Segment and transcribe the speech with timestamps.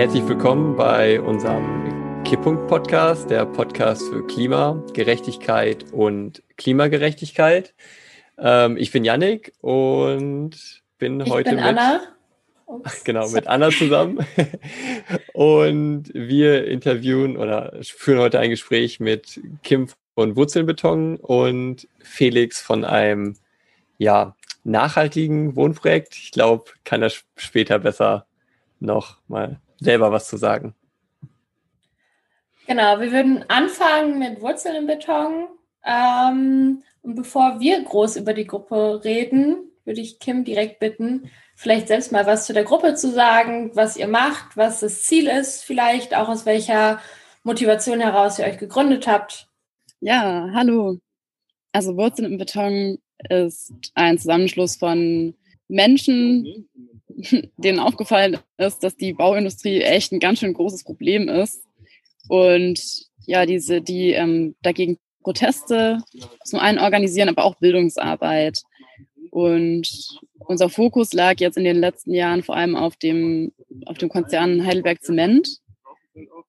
[0.00, 7.74] Herzlich willkommen bei unserem Kipppunkt-Podcast, der Podcast für Klima, Gerechtigkeit und Klimagerechtigkeit.
[8.38, 12.00] Ähm, ich bin Yannick und bin ich heute bin mit Anna.
[13.04, 14.26] genau mit Anna zusammen
[15.34, 22.86] und wir interviewen oder führen heute ein Gespräch mit Kim von Wurzelbeton und Felix von
[22.86, 23.36] einem
[23.98, 26.16] ja nachhaltigen Wohnprojekt.
[26.16, 28.24] Ich glaube, kann er später besser
[28.80, 30.74] noch mal selber was zu sagen.
[32.66, 35.48] Genau, wir würden anfangen mit Wurzeln im Beton.
[35.84, 41.88] Ähm, und bevor wir groß über die Gruppe reden, würde ich Kim direkt bitten, vielleicht
[41.88, 45.64] selbst mal was zu der Gruppe zu sagen, was ihr macht, was das Ziel ist,
[45.64, 47.00] vielleicht auch aus welcher
[47.42, 49.48] Motivation heraus ihr euch gegründet habt.
[50.00, 50.98] Ja, hallo.
[51.72, 55.34] Also Wurzeln im Beton ist ein Zusammenschluss von
[55.70, 56.68] Menschen,
[57.56, 61.62] denen aufgefallen ist, dass die Bauindustrie echt ein ganz schön großes Problem ist.
[62.28, 62.80] Und
[63.26, 65.98] ja, diese, die ähm, dagegen Proteste
[66.44, 68.62] zum einen organisieren, aber auch Bildungsarbeit.
[69.30, 69.88] Und
[70.38, 73.52] unser Fokus lag jetzt in den letzten Jahren vor allem auf dem,
[73.86, 75.58] auf dem Konzern Heidelberg Zement.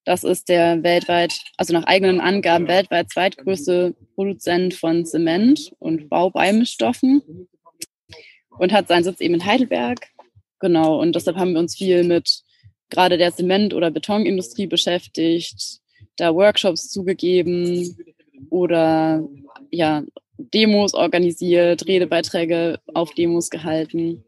[0.06, 7.48] Das ist der weltweit, also nach eigenen Angaben weltweit zweitgrößte Produzent von Zement und Baubeimischstoffen
[8.62, 10.08] und hat seinen Sitz eben in Heidelberg.
[10.60, 12.44] Genau, und deshalb haben wir uns viel mit
[12.92, 15.80] gerade der Zement- oder Betonindustrie beschäftigt,
[16.18, 17.98] da Workshops zugegeben
[18.52, 19.28] oder
[19.72, 20.04] ja,
[20.38, 24.24] Demos organisiert, Redebeiträge auf Demos gehalten,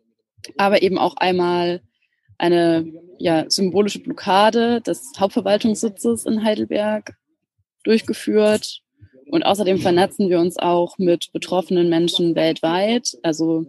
[0.58, 1.82] aber eben auch einmal
[2.40, 7.16] eine ja, symbolische Blockade des Hauptverwaltungssitzes in Heidelberg
[7.84, 8.80] durchgeführt.
[9.30, 13.16] Und außerdem vernetzen wir uns auch mit betroffenen Menschen weltweit.
[13.22, 13.68] Also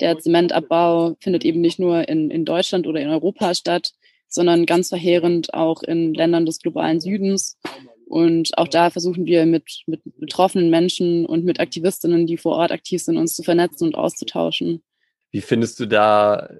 [0.00, 3.92] der Zementabbau findet eben nicht nur in, in Deutschland oder in Europa statt,
[4.28, 7.58] sondern ganz verheerend auch in Ländern des globalen Südens.
[8.06, 12.72] Und auch da versuchen wir mit, mit betroffenen Menschen und mit Aktivistinnen, die vor Ort
[12.72, 14.82] aktiv sind, uns zu vernetzen und auszutauschen.
[15.30, 16.50] Wie findest du da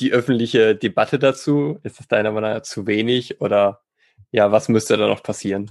[0.00, 1.78] die öffentliche Debatte dazu?
[1.82, 3.80] Ist es deiner Meinung nach zu wenig oder
[4.32, 5.70] ja, was müsste da noch passieren?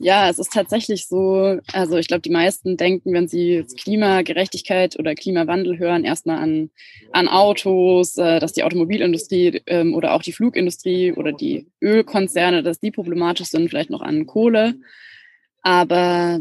[0.00, 4.96] Ja, es ist tatsächlich so, also ich glaube, die meisten denken, wenn sie jetzt Klimagerechtigkeit
[4.96, 6.70] oder Klimawandel hören, erstmal an,
[7.12, 12.78] an Autos, äh, dass die Automobilindustrie ähm, oder auch die Flugindustrie oder die Ölkonzerne, dass
[12.78, 14.74] die problematisch sind, vielleicht noch an Kohle.
[15.62, 16.40] Aber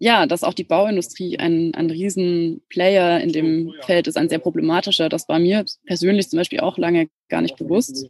[0.00, 5.08] ja, dass auch die Bauindustrie ein, ein Riesenplayer in dem Feld ist, ein sehr problematischer.
[5.08, 8.08] Das war mir persönlich zum Beispiel auch lange gar nicht bewusst.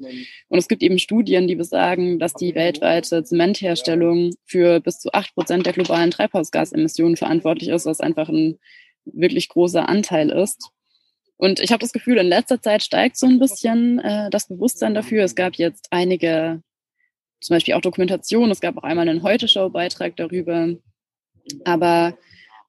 [0.49, 5.35] Und es gibt eben Studien, die besagen, dass die weltweite Zementherstellung für bis zu acht
[5.35, 8.59] Prozent der globalen Treibhausgasemissionen verantwortlich ist, was einfach ein
[9.07, 10.71] wirklich großer Anteil ist.
[11.39, 14.95] Und ich habe das Gefühl, in letzter Zeit steigt so ein bisschen äh, das Bewusstsein
[14.95, 15.25] dafür.
[15.25, 16.63] Es gab jetzt einige,
[17.41, 18.51] zum Beispiel auch Dokumentationen.
[18.51, 20.75] Es gab auch einmal einen Heute-Show-Beitrag darüber,
[21.65, 22.17] aber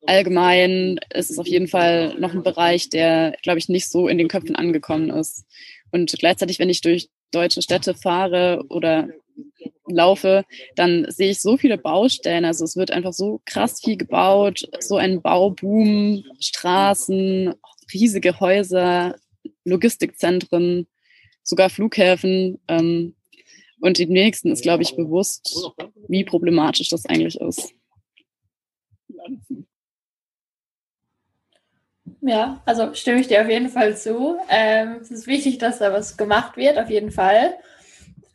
[0.06, 4.18] allgemein ist es auf jeden Fall noch ein Bereich, der, glaube ich, nicht so in
[4.18, 5.46] den Köpfen angekommen ist.
[5.92, 9.10] Und gleichzeitig, wenn ich durch deutsche Städte fahre oder
[9.88, 10.46] laufe,
[10.76, 12.46] dann sehe ich so viele Baustellen.
[12.46, 17.54] Also es wird einfach so krass viel gebaut, so ein Bauboom, Straßen,
[17.94, 19.16] riesige Häuser,
[19.66, 20.88] Logistikzentren,
[21.44, 22.60] sogar Flughäfen.
[22.68, 23.16] Ähm,
[23.82, 25.72] und den nächsten ist, glaube ich, bewusst,
[26.08, 27.74] wie problematisch das eigentlich ist.
[32.22, 34.38] Ja, also stimme ich dir auf jeden Fall zu.
[34.50, 37.56] Ähm, es ist wichtig, dass da was gemacht wird, auf jeden Fall.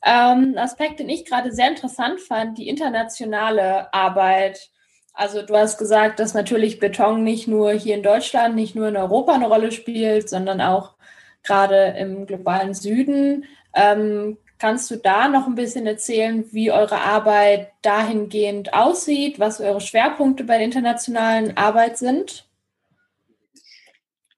[0.05, 4.71] Ähm, Aspekt, den ich gerade sehr interessant fand, die internationale Arbeit.
[5.15, 8.97] Also du hast gesagt, dass natürlich Beton nicht nur hier in Deutschland, nicht nur in
[8.97, 10.95] Europa eine Rolle spielt, sondern auch
[11.43, 13.45] gerade im globalen Süden.
[13.75, 19.81] Ähm, Kannst du da noch ein bisschen erzählen, wie eure Arbeit dahingehend aussieht, was eure
[19.81, 22.47] Schwerpunkte bei der internationalen Arbeit sind?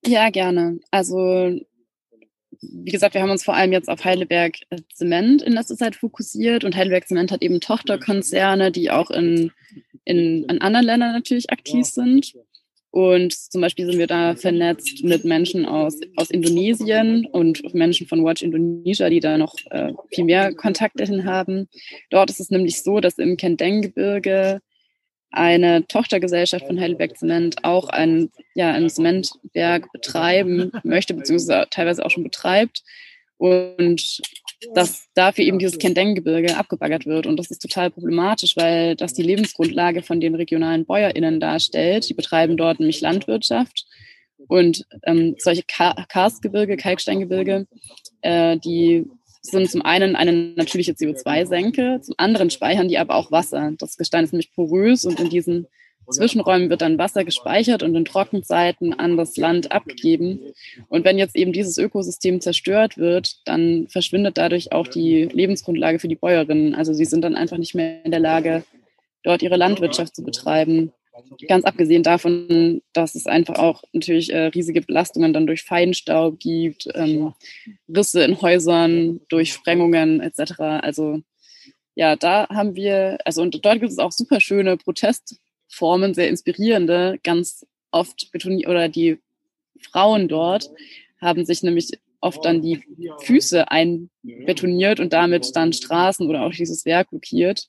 [0.05, 0.81] Ja, gerne.
[0.91, 1.61] Also,
[2.61, 4.57] wie gesagt, wir haben uns vor allem jetzt auf Heidelberg
[4.95, 9.53] Zement in letzter Zeit fokussiert und Heidelberg Zement hat eben Tochterkonzerne, die auch in,
[10.05, 12.35] in, in anderen Ländern natürlich aktiv sind.
[12.97, 18.25] Und zum Beispiel sind wir da vernetzt mit Menschen aus, aus Indonesien und Menschen von
[18.25, 21.69] Watch Indonesia, die da noch äh, viel mehr Kontakte hin haben.
[22.09, 24.63] Dort ist es nämlich so, dass im Kendeng-Gebirge
[25.31, 32.11] eine Tochtergesellschaft von Heidelberg Zement auch ein, ja, ein Zementwerk betreiben möchte, beziehungsweise teilweise auch
[32.11, 32.83] schon betreibt.
[33.39, 34.21] Und
[34.75, 37.27] dass dafür eben dieses Kendeng-Gebirge abgebaggert wird.
[37.27, 42.09] Und das ist total problematisch, weil das die Lebensgrundlage von den regionalen BäuerInnen darstellt.
[42.09, 43.87] Die betreiben dort nämlich Landwirtschaft.
[44.49, 47.67] Und ähm, solche Karstgebirge, Kalksteingebirge,
[48.23, 49.07] äh, die
[49.43, 53.73] sind zum einen eine natürliche CO2-Senke, zum anderen speichern die aber auch Wasser.
[53.79, 55.67] Das Gestein ist nämlich porös und in diesen
[56.11, 60.41] Zwischenräumen wird dann Wasser gespeichert und in Trockenzeiten an das Land abgegeben.
[60.89, 66.09] Und wenn jetzt eben dieses Ökosystem zerstört wird, dann verschwindet dadurch auch die Lebensgrundlage für
[66.09, 66.75] die Bäuerinnen.
[66.75, 68.65] Also sie sind dann einfach nicht mehr in der Lage,
[69.23, 70.93] dort ihre Landwirtschaft zu betreiben.
[71.49, 76.89] Ganz abgesehen davon, dass es einfach auch natürlich äh, riesige Belastungen dann durch Feinstaub gibt,
[76.95, 77.33] ähm,
[77.89, 80.61] Risse in Häusern, durch Sprengungen etc.
[80.61, 81.23] Also
[81.95, 84.77] ja, da haben wir, also und dort gibt es auch super schöne
[85.77, 89.19] Protestformen, sehr inspirierende, ganz oft betoniert, oder die
[89.81, 90.71] Frauen dort
[91.21, 91.91] haben sich nämlich
[92.21, 92.83] oft dann die
[93.21, 97.69] Füße einbetoniert und damit dann Straßen oder auch dieses Werk blockiert.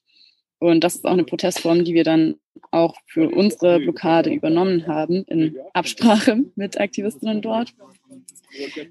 [0.59, 2.35] Und das ist auch eine Protestform, die wir dann
[2.71, 7.73] auch für unsere Blockade übernommen haben, in Absprache mit Aktivistinnen dort.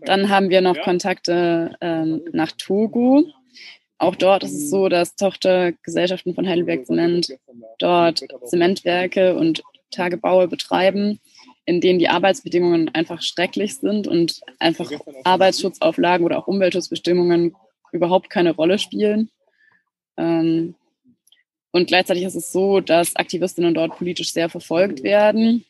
[0.04, 3.24] Dann haben wir noch Kontakte ähm, nach Togo.
[3.98, 7.34] Auch dort ist es so, dass Tochtergesellschaften von Heidelberg Zement
[7.78, 11.20] dort Zementwerke und Tagebaue betreiben,
[11.64, 14.90] in denen die Arbeitsbedingungen einfach schrecklich sind und einfach
[15.24, 17.56] Arbeitsschutzauflagen oder auch Umweltschutzbestimmungen
[17.92, 19.30] überhaupt keine Rolle spielen.
[20.16, 20.74] Ähm,
[21.72, 25.64] und gleichzeitig ist es so, dass Aktivistinnen dort politisch sehr verfolgt werden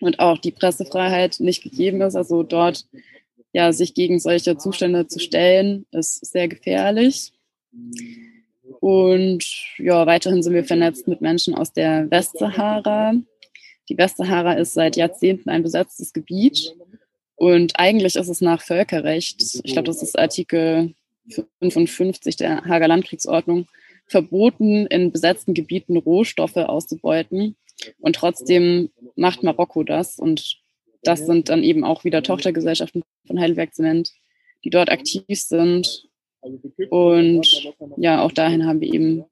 [0.00, 2.16] und auch die Pressefreiheit nicht gegeben ist.
[2.16, 2.86] Also dort
[3.52, 7.32] ja, sich gegen solche Zustände zu stellen, ist sehr gefährlich.
[8.80, 9.44] Und
[9.78, 13.14] ja, weiterhin sind wir vernetzt mit Menschen aus der Westsahara.
[13.88, 16.74] Die Westsahara ist seit Jahrzehnten ein besetztes Gebiet.
[17.36, 20.94] Und eigentlich ist es nach Völkerrecht, ich glaube, das ist Artikel
[21.60, 23.66] 55 der Hager Landkriegsordnung,
[24.06, 27.56] verboten, in besetzten Gebieten Rohstoffe auszubeuten.
[28.00, 30.18] Und trotzdem macht Marokko das.
[30.18, 30.58] Und
[31.02, 34.12] das sind dann eben auch wieder Tochtergesellschaften von Heidelberg Zement,
[34.64, 36.07] die dort aktiv sind.
[36.90, 39.24] Und ja, auch dahin haben wir eben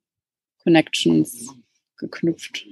[0.62, 1.55] Connections
[1.97, 2.67] geknüpft.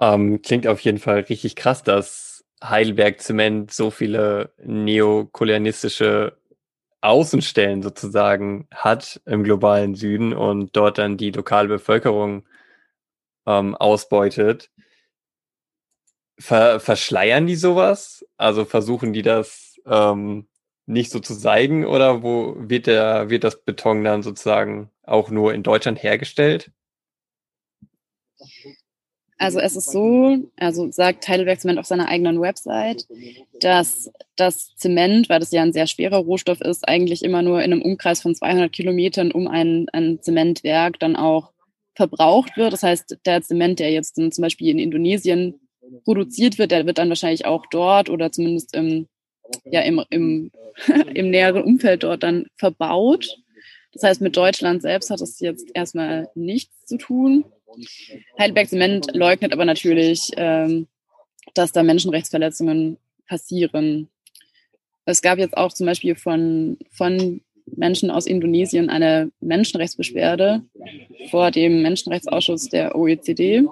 [0.00, 6.36] Ähm, klingt auf jeden Fall richtig krass, dass Heidelberg Zement so viele neokolonialistische
[7.00, 12.44] Außenstellen sozusagen hat im globalen Süden und dort dann die lokale Bevölkerung
[13.46, 14.70] ähm, ausbeutet.
[16.38, 18.24] Ver verschleiern die sowas?
[18.36, 20.48] Also versuchen die das ähm,
[20.88, 25.52] nicht so zu zeigen oder wo wird der, wird das Beton dann sozusagen auch nur
[25.52, 26.70] in Deutschland hergestellt?
[29.36, 33.06] Also es ist so, also sagt Heidelberg Zement auf seiner eigenen Website,
[33.60, 37.72] dass das Zement, weil das ja ein sehr schwerer Rohstoff ist, eigentlich immer nur in
[37.72, 41.52] einem Umkreis von 200 Kilometern um ein, ein Zementwerk dann auch
[41.94, 42.72] verbraucht wird.
[42.72, 45.60] Das heißt, der Zement, der jetzt zum Beispiel in Indonesien
[46.04, 49.06] produziert wird, der wird dann wahrscheinlich auch dort oder zumindest im,
[49.64, 50.50] ja, im, im,
[51.14, 53.38] im näheren Umfeld dort dann verbaut.
[53.92, 57.44] Das heißt, mit Deutschland selbst hat es jetzt erstmal nichts zu tun.
[58.38, 60.86] Heidelberg Zement leugnet aber natürlich, ähm,
[61.54, 64.08] dass da Menschenrechtsverletzungen passieren.
[65.04, 67.40] Es gab jetzt auch zum Beispiel von, von
[67.76, 70.62] Menschen aus Indonesien eine Menschenrechtsbeschwerde
[71.30, 73.64] vor dem Menschenrechtsausschuss der OECD.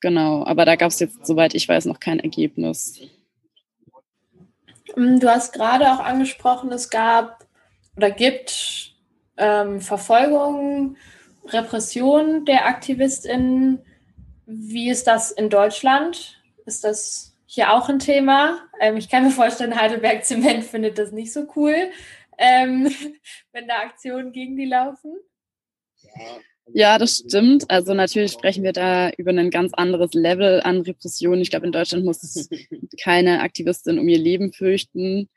[0.00, 3.00] Genau, aber da gab es jetzt, soweit ich weiß, noch kein Ergebnis.
[4.96, 7.46] Du hast gerade auch angesprochen, es gab
[7.96, 8.94] oder gibt
[9.36, 10.96] ähm, Verfolgungen
[11.46, 13.84] Repression der AktivistInnen.
[14.46, 16.40] Wie ist das in Deutschland?
[16.66, 18.60] Ist das hier auch ein Thema?
[18.80, 21.90] Ähm, ich kann mir vorstellen, Heidelberg Zement findet das nicht so cool,
[22.38, 22.90] ähm,
[23.52, 25.16] wenn da Aktionen gegen die laufen.
[26.02, 26.38] Ja,
[26.98, 27.70] das stimmt.
[27.70, 31.40] Also natürlich sprechen wir da über ein ganz anderes Level an Repression.
[31.40, 32.48] Ich glaube, in Deutschland muss
[33.02, 35.28] keine Aktivistin um ihr Leben fürchten.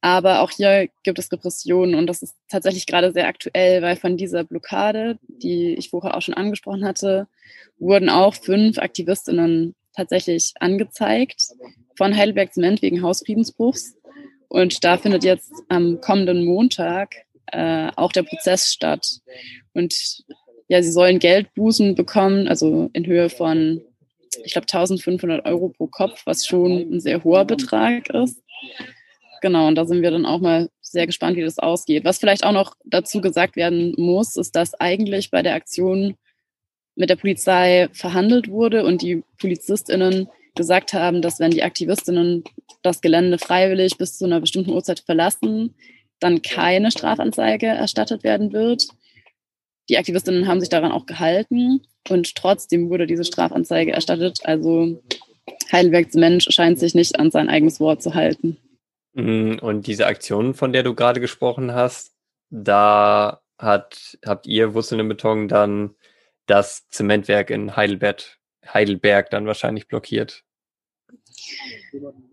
[0.00, 4.16] Aber auch hier gibt es Repressionen und das ist tatsächlich gerade sehr aktuell, weil von
[4.16, 7.26] dieser Blockade, die ich vorher auch schon angesprochen hatte,
[7.78, 11.48] wurden auch fünf Aktivistinnen tatsächlich angezeigt
[11.96, 13.96] von Heidelberg Zement wegen Hausfriedensbruchs.
[14.46, 17.16] Und da findet jetzt am kommenden Montag
[17.46, 19.04] äh, auch der Prozess statt.
[19.72, 20.24] Und
[20.68, 23.82] ja, sie sollen Geldbußen bekommen, also in Höhe von,
[24.44, 28.42] ich glaube, 1500 Euro pro Kopf, was schon ein sehr hoher Betrag ist.
[29.40, 32.04] Genau, und da sind wir dann auch mal sehr gespannt, wie das ausgeht.
[32.04, 36.16] Was vielleicht auch noch dazu gesagt werden muss, ist, dass eigentlich bei der Aktion
[36.96, 42.42] mit der Polizei verhandelt wurde und die PolizistInnen gesagt haben, dass wenn die AktivistInnen
[42.82, 45.74] das Gelände freiwillig bis zu einer bestimmten Uhrzeit verlassen,
[46.18, 48.88] dann keine Strafanzeige erstattet werden wird.
[49.88, 54.40] Die Aktivistinnen haben sich daran auch gehalten und trotzdem wurde diese Strafanzeige erstattet.
[54.44, 55.02] Also
[55.72, 58.58] Heidelberg Mensch scheint sich nicht an sein eigenes Wort zu halten.
[59.14, 62.14] Mm, und diese Aktion, von der du gerade gesprochen hast,
[62.50, 65.94] da hat, habt ihr Wurzeln im Beton dann
[66.46, 68.22] das Zementwerk in Heidelberg,
[68.66, 70.44] Heidelberg dann wahrscheinlich blockiert.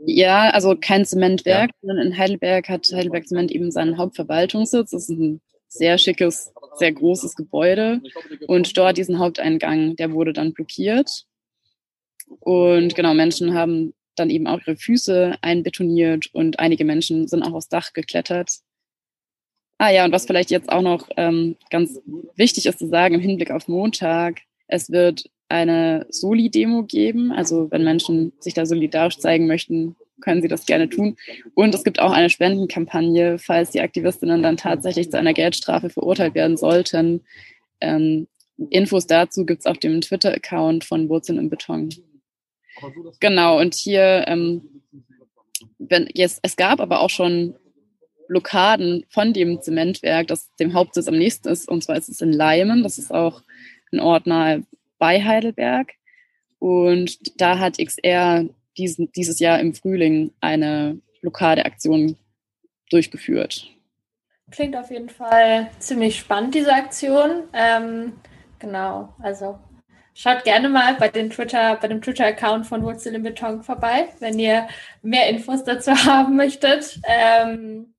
[0.06, 1.88] Ja, also kein Zementwerk, ja.
[1.88, 4.92] sondern in Heidelberg hat Heidelberg Zement eben seinen Hauptverwaltungssitz.
[4.92, 5.42] Das ist ein
[5.78, 8.02] sehr schickes, sehr großes Gebäude.
[8.48, 11.26] Und dort diesen Haupteingang, der wurde dann blockiert.
[12.40, 17.54] Und genau, Menschen haben dann eben auch ihre Füße einbetoniert und einige Menschen sind auch
[17.54, 18.60] aufs Dach geklettert.
[19.78, 22.00] Ah ja, und was vielleicht jetzt auch noch ähm, ganz
[22.36, 27.32] wichtig ist zu sagen im Hinblick auf Montag, es wird eine Soli-Demo geben.
[27.32, 31.18] Also wenn Menschen sich da solidarisch zeigen möchten, können sie das gerne tun.
[31.54, 36.36] Und es gibt auch eine Spendenkampagne, falls die Aktivistinnen dann tatsächlich zu einer Geldstrafe verurteilt
[36.36, 37.22] werden sollten.
[37.82, 38.28] Ähm,
[38.70, 41.90] Infos dazu gibt es auf dem Twitter-Account von Wurzeln im Beton.
[43.20, 44.82] Genau, und hier, ähm,
[45.78, 47.56] wenn, yes, es gab aber auch schon
[48.28, 52.34] Blockaden von dem Zementwerk, das dem Hauptsitz am nächsten ist, und zwar ist es in
[52.34, 53.44] Leimen, das ist auch
[53.92, 54.64] ein Ort nahe
[54.98, 55.94] bei Heidelberg.
[56.60, 58.46] Und da hat XR
[58.78, 62.18] diesen, dieses Jahr im Frühling eine Blockadeaktion
[62.90, 63.68] durchgeführt.
[64.52, 67.44] Klingt auf jeden Fall ziemlich spannend, diese Aktion.
[67.54, 68.14] Ähm,
[68.60, 69.60] genau, also
[70.14, 74.38] schaut gerne mal bei, den Twitter, bei dem Twitter-Account von Wurzel im Beton vorbei, wenn
[74.38, 74.68] ihr
[75.02, 77.00] mehr Infos dazu haben möchtet.
[77.06, 77.96] Ähm,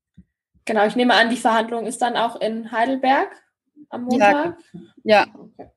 [0.63, 3.29] genau, ich nehme an, die Verhandlung ist dann auch in Heidelberg
[3.89, 4.57] am Montag.
[5.03, 5.25] Ja.
[5.25, 5.27] ja.
[5.37, 5.69] Okay.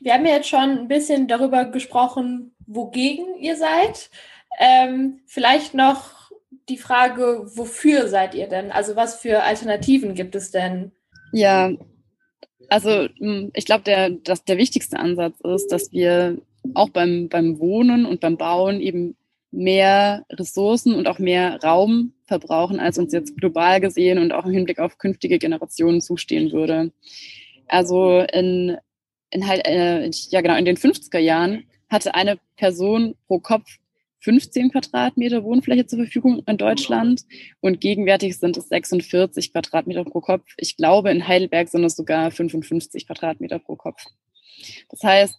[0.00, 4.10] Wir haben ja jetzt schon ein bisschen darüber gesprochen, wogegen ihr seid.
[4.58, 6.30] Ähm, vielleicht noch
[6.68, 8.70] die Frage, wofür seid ihr denn?
[8.70, 10.92] Also was für Alternativen gibt es denn?
[11.32, 11.70] Ja,
[12.68, 16.38] also hm, ich glaube, der, der wichtigste Ansatz ist, dass wir
[16.74, 19.16] auch beim, beim Wohnen und beim Bauen eben
[19.50, 24.52] mehr Ressourcen und auch mehr Raum verbrauchen, als uns jetzt global gesehen und auch im
[24.52, 26.92] Hinblick auf künftige Generationen zustehen würde.
[27.66, 28.76] Also in
[29.30, 33.78] in, halt, äh, ja genau, in den 50er Jahren hatte eine Person pro Kopf
[34.20, 37.22] 15 Quadratmeter Wohnfläche zur Verfügung in Deutschland
[37.60, 40.44] und gegenwärtig sind es 46 Quadratmeter pro Kopf.
[40.56, 44.04] Ich glaube, in Heidelberg sind es sogar 55 Quadratmeter pro Kopf.
[44.90, 45.36] Das heißt,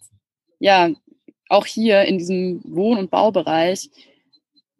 [0.60, 0.90] ja,
[1.48, 3.90] auch hier in diesem Wohn- und Baubereich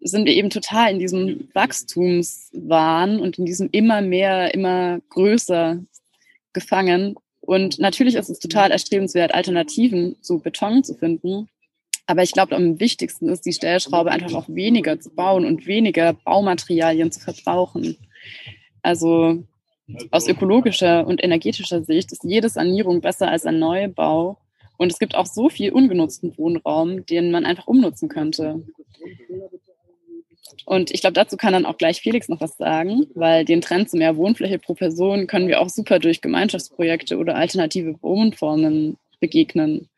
[0.01, 5.79] sind wir eben total in diesem Wachstumswahn und in diesem immer mehr, immer größer
[6.53, 7.17] gefangen
[7.51, 11.49] und natürlich ist es total erstrebenswert, Alternativen zu Beton zu finden.
[12.07, 16.13] Aber ich glaube, am wichtigsten ist, die Stellschraube einfach auch weniger zu bauen und weniger
[16.13, 17.97] Baumaterialien zu verbrauchen.
[18.83, 19.43] Also
[20.13, 24.39] aus ökologischer und energetischer Sicht ist jede Sanierung besser als ein Neubau.
[24.77, 28.63] Und es gibt auch so viel ungenutzten Wohnraum, den man einfach umnutzen könnte.
[30.65, 33.91] Und ich glaube, dazu kann dann auch gleich Felix noch was sagen, weil den Trend
[33.91, 39.89] zu mehr Wohnfläche pro Person können wir auch super durch Gemeinschaftsprojekte oder alternative Wohnformen begegnen.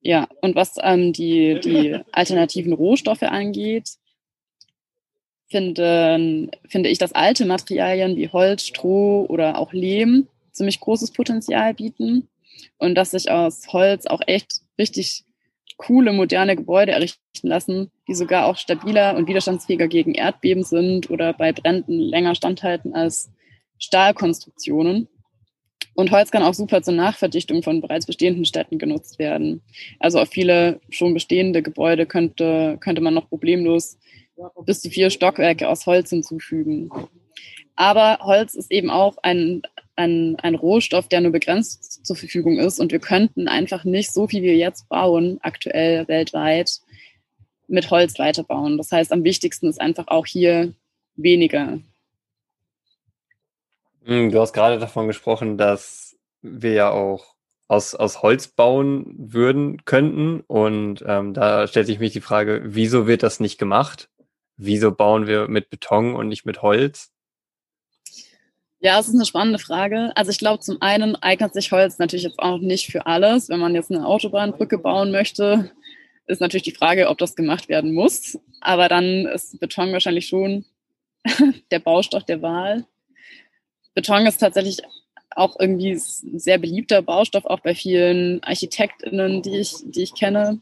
[0.00, 3.96] Ja, und was ähm, die, die alternativen Rohstoffe angeht,
[5.48, 11.74] finde, finde ich, dass alte Materialien wie Holz, Stroh oder auch Lehm ziemlich großes Potenzial
[11.74, 12.28] bieten
[12.78, 15.24] und dass sich aus Holz auch echt richtig
[15.76, 21.32] coole, moderne Gebäude errichten lassen, die sogar auch stabiler und widerstandsfähiger gegen Erdbeben sind oder
[21.32, 23.30] bei Bränden länger standhalten als
[23.78, 25.08] Stahlkonstruktionen.
[25.94, 29.62] Und Holz kann auch super zur Nachverdichtung von bereits bestehenden Städten genutzt werden.
[30.00, 33.98] Also auf viele schon bestehende Gebäude könnte, könnte man noch problemlos
[34.64, 36.90] bis zu vier Stockwerke aus Holz hinzufügen.
[37.76, 39.62] Aber Holz ist eben auch ein,
[39.96, 42.80] ein, ein Rohstoff, der nur begrenzt zur Verfügung ist.
[42.80, 46.80] Und wir könnten einfach nicht so viel wie wir jetzt bauen, aktuell weltweit,
[47.68, 48.76] mit Holz weiterbauen.
[48.76, 50.74] Das heißt, am wichtigsten ist einfach auch hier
[51.16, 51.78] weniger.
[54.04, 57.34] Hm, du hast gerade davon gesprochen, dass wir ja auch
[57.68, 60.40] aus, aus Holz bauen würden, könnten.
[60.40, 64.10] Und ähm, da stellt sich mich die Frage, wieso wird das nicht gemacht?
[64.56, 67.13] Wieso bauen wir mit Beton und nicht mit Holz?
[68.84, 70.12] Ja, es ist eine spannende Frage.
[70.14, 73.48] Also ich glaube, zum einen eignet sich Holz natürlich jetzt auch nicht für alles.
[73.48, 75.70] Wenn man jetzt eine Autobahnbrücke bauen möchte,
[76.26, 78.38] ist natürlich die Frage, ob das gemacht werden muss.
[78.60, 80.66] Aber dann ist Beton wahrscheinlich schon
[81.70, 82.84] der Baustoff der Wahl.
[83.94, 84.82] Beton ist tatsächlich
[85.30, 90.60] auch irgendwie ein sehr beliebter Baustoff, auch bei vielen ArchitektInnen, die ich, die ich kenne.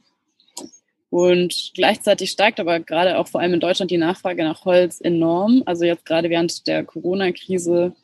[1.10, 5.64] Und gleichzeitig steigt aber gerade auch vor allem in Deutschland die Nachfrage nach Holz enorm.
[5.66, 7.96] Also jetzt gerade während der Corona-Krise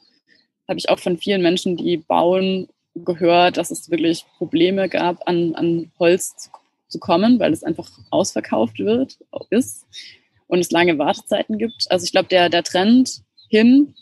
[0.68, 5.54] habe ich auch von vielen Menschen, die bauen, gehört, dass es wirklich Probleme gab, an,
[5.54, 6.50] an Holz zu,
[6.88, 9.18] zu kommen, weil es einfach ausverkauft wird,
[9.50, 9.86] ist.
[10.46, 11.86] und es lange Wartezeiten gibt.
[11.90, 13.94] Also ich glaube, der, der Trend hin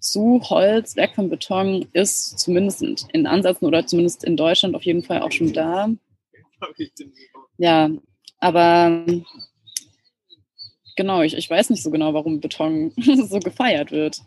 [0.00, 2.82] zu Holz, weg vom Beton, ist zumindest
[3.12, 5.90] in Ansätzen oder zumindest in Deutschland auf jeden Fall auch schon da.
[7.58, 7.90] Ja,
[8.38, 9.04] aber
[10.96, 12.92] genau, ich, ich weiß nicht so genau, warum Beton
[13.28, 14.20] so gefeiert wird.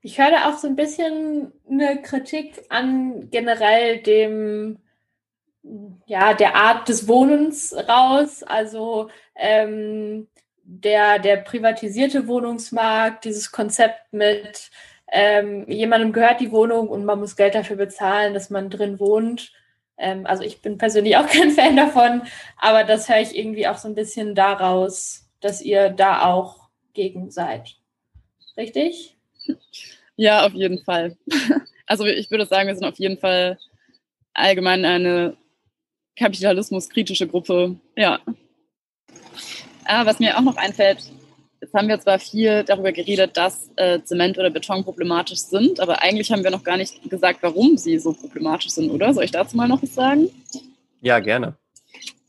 [0.00, 4.78] Ich höre da auch so ein bisschen eine Kritik an generell dem,
[6.06, 8.42] ja, der Art des Wohnens raus.
[8.42, 10.28] Also ähm,
[10.62, 14.70] der, der privatisierte Wohnungsmarkt, dieses Konzept mit
[15.10, 19.52] ähm, jemandem gehört die Wohnung und man muss Geld dafür bezahlen, dass man drin wohnt.
[19.96, 22.22] Ähm, also ich bin persönlich auch kein Fan davon,
[22.56, 27.30] aber das höre ich irgendwie auch so ein bisschen daraus, dass ihr da auch gegen
[27.30, 27.76] seid.
[28.56, 29.17] Richtig?
[30.16, 31.16] Ja, auf jeden Fall.
[31.90, 33.58] Also ich würde sagen, wir sind auf jeden Fall
[34.34, 35.38] allgemein eine
[36.18, 37.76] kapitalismuskritische Gruppe.
[37.96, 38.20] Ja.
[39.86, 40.98] Ah, was mir auch noch einfällt,
[41.60, 46.02] jetzt haben wir zwar viel darüber geredet, dass äh, Zement oder Beton problematisch sind, aber
[46.02, 49.14] eigentlich haben wir noch gar nicht gesagt, warum sie so problematisch sind, oder?
[49.14, 50.28] Soll ich dazu mal noch was sagen?
[51.00, 51.56] Ja, gerne.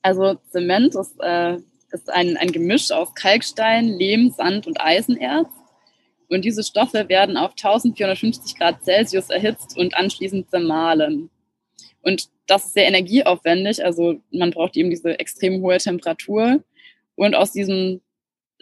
[0.02, 1.58] Also Zement ist, äh,
[1.92, 5.50] ist ein, ein Gemisch aus Kalkstein, Lehm, Sand und Eisenerz.
[6.29, 11.29] Und diese Stoffe werden auf 1450 Grad Celsius erhitzt und anschließend zermahlen.
[12.01, 16.63] Und das ist sehr energieaufwendig, also man braucht eben diese extrem hohe Temperatur.
[17.15, 18.01] Und aus diesem,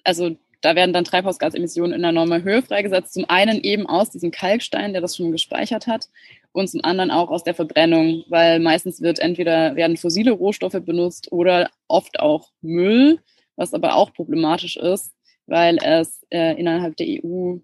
[0.03, 3.13] also da werden dann Treibhausgasemissionen in enormer Höhe freigesetzt.
[3.13, 6.07] Zum einen eben aus diesem Kalkstein, der das schon gespeichert hat,
[6.51, 11.31] und zum anderen auch aus der Verbrennung, weil meistens wird entweder werden fossile Rohstoffe benutzt
[11.31, 13.19] oder oft auch Müll,
[13.55, 15.13] was aber auch problematisch ist,
[15.47, 17.57] weil es äh, innerhalb der EU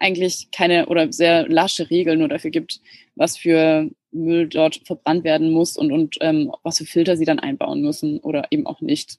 [0.00, 2.80] eigentlich keine oder sehr lasche Regeln nur dafür gibt,
[3.14, 7.38] was für Müll dort verbrannt werden muss und, und ähm, was für Filter sie dann
[7.38, 9.18] einbauen müssen oder eben auch nicht.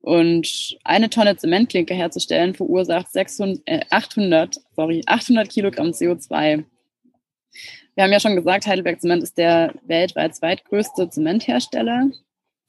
[0.00, 6.64] Und eine Tonne Zementklinker herzustellen verursacht 600, äh, 800, sorry, 800 Kilogramm CO2.
[7.94, 12.10] Wir haben ja schon gesagt, Heidelberg Zement ist der weltweit zweitgrößte Zementhersteller.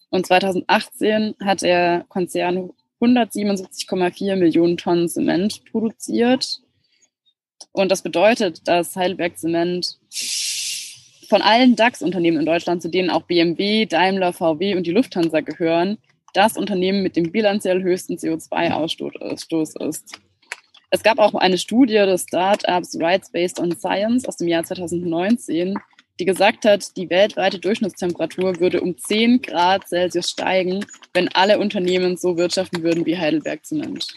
[0.10, 6.62] Und 2018 hat der Konzern 177,4 Millionen Tonnen Zement produziert.
[7.72, 9.98] Und das bedeutet, dass Heidelberg Zement
[11.30, 15.98] von allen DAX-Unternehmen in Deutschland, zu denen auch BMW, Daimler, VW und die Lufthansa gehören,
[16.34, 20.20] das Unternehmen mit dem bilanziell höchsten CO2-Ausstoß ist.
[20.90, 25.78] Es gab auch eine Studie des Startups Rights Based on Science aus dem Jahr 2019,
[26.20, 32.18] die gesagt hat, die weltweite Durchschnittstemperatur würde um 10 Grad Celsius steigen, wenn alle Unternehmen
[32.18, 34.08] so wirtschaften würden wie Heidelberg Zement.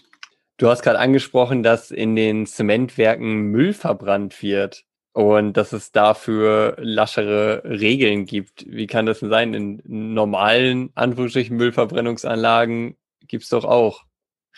[0.56, 6.76] Du hast gerade angesprochen, dass in den Zementwerken Müll verbrannt wird und dass es dafür
[6.78, 8.66] laschere Regeln gibt.
[8.66, 9.54] Wie kann das denn sein?
[9.54, 14.04] In normalen, Anführungsstrichen, Müllverbrennungsanlagen gibt es doch auch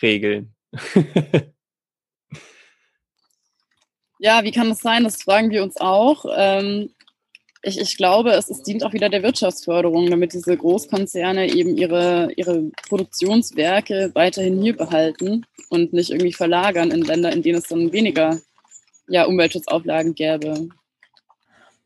[0.01, 0.53] Regeln.
[4.19, 5.03] ja, wie kann das sein?
[5.05, 6.25] Das fragen wir uns auch.
[6.35, 6.89] Ähm,
[7.65, 12.29] ich, ich glaube, es, es dient auch wieder der Wirtschaftsförderung, damit diese Großkonzerne eben ihre,
[12.35, 17.93] ihre Produktionswerke weiterhin hier behalten und nicht irgendwie verlagern in Länder, in denen es dann
[17.93, 18.37] weniger
[19.07, 20.67] ja, Umweltschutzauflagen gäbe.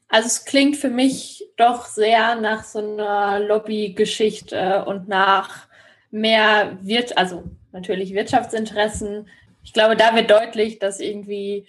[0.10, 5.68] Also es klingt für mich doch sehr nach so einer Lobbygeschichte und nach
[6.10, 9.30] mehr wird, also natürlich Wirtschaftsinteressen.
[9.63, 11.68] Ich glaube, da wird deutlich, dass irgendwie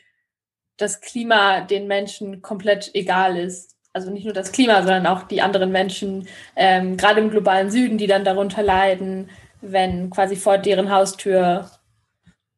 [0.79, 5.43] das Klima den Menschen komplett egal ist also nicht nur das Klima, sondern auch die
[5.43, 10.91] anderen Menschen, ähm, gerade im globalen Süden, die dann darunter leiden, wenn quasi vor deren
[10.91, 11.71] Haustür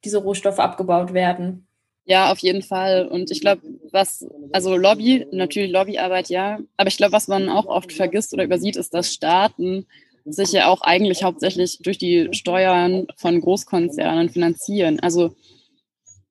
[0.05, 1.66] diese Rohstoffe abgebaut werden.
[2.05, 3.07] Ja, auf jeden Fall.
[3.07, 3.62] Und ich glaube,
[3.93, 6.59] was, also Lobby, natürlich Lobbyarbeit, ja.
[6.77, 9.87] Aber ich glaube, was man auch oft vergisst oder übersieht, ist, dass Staaten
[10.25, 15.01] sich ja auch eigentlich hauptsächlich durch die Steuern von Großkonzernen finanzieren.
[15.01, 15.35] Also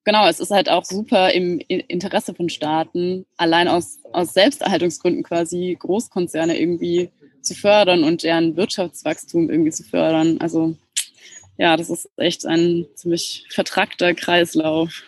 [0.04, 5.76] genau, es ist halt auch super im Interesse von Staaten, allein aus, aus Selbsterhaltungsgründen quasi
[5.78, 7.10] Großkonzerne irgendwie
[7.42, 10.38] zu fördern und deren Wirtschaftswachstum irgendwie zu fördern.
[10.40, 10.76] Also
[11.56, 15.02] ja, das ist echt ein ziemlich vertrackter Kreislauf.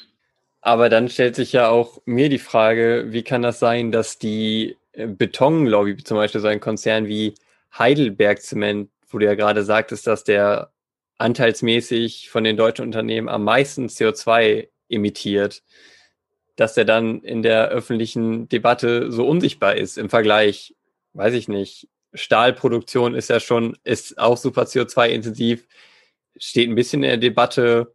[0.61, 4.77] Aber dann stellt sich ja auch mir die Frage, wie kann das sein, dass die
[4.93, 7.35] äh, Betonlobby, zum Beispiel so ein Konzern wie
[7.77, 10.71] Heidelberg Zement, wo du ja gerade sagtest, dass der
[11.19, 15.63] anteilsmäßig von den deutschen Unternehmen am meisten CO2 imitiert,
[16.57, 20.75] dass der dann in der öffentlichen Debatte so unsichtbar ist im Vergleich,
[21.15, 25.67] weiß ich nicht, Stahlproduktion ist ja schon, ist auch super CO2-intensiv,
[26.37, 27.95] steht ein bisschen in der Debatte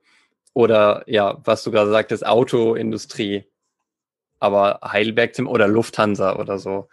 [0.54, 3.46] oder ja, was du gerade sagtest, Autoindustrie,
[4.40, 6.90] aber Heidelberg oder Lufthansa oder so.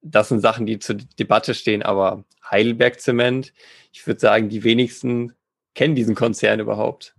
[0.00, 3.52] Das sind Sachen, die zur Debatte stehen, aber Heidelberg Zement,
[3.92, 5.34] ich würde sagen, die wenigsten
[5.74, 7.14] kennen diesen Konzern überhaupt.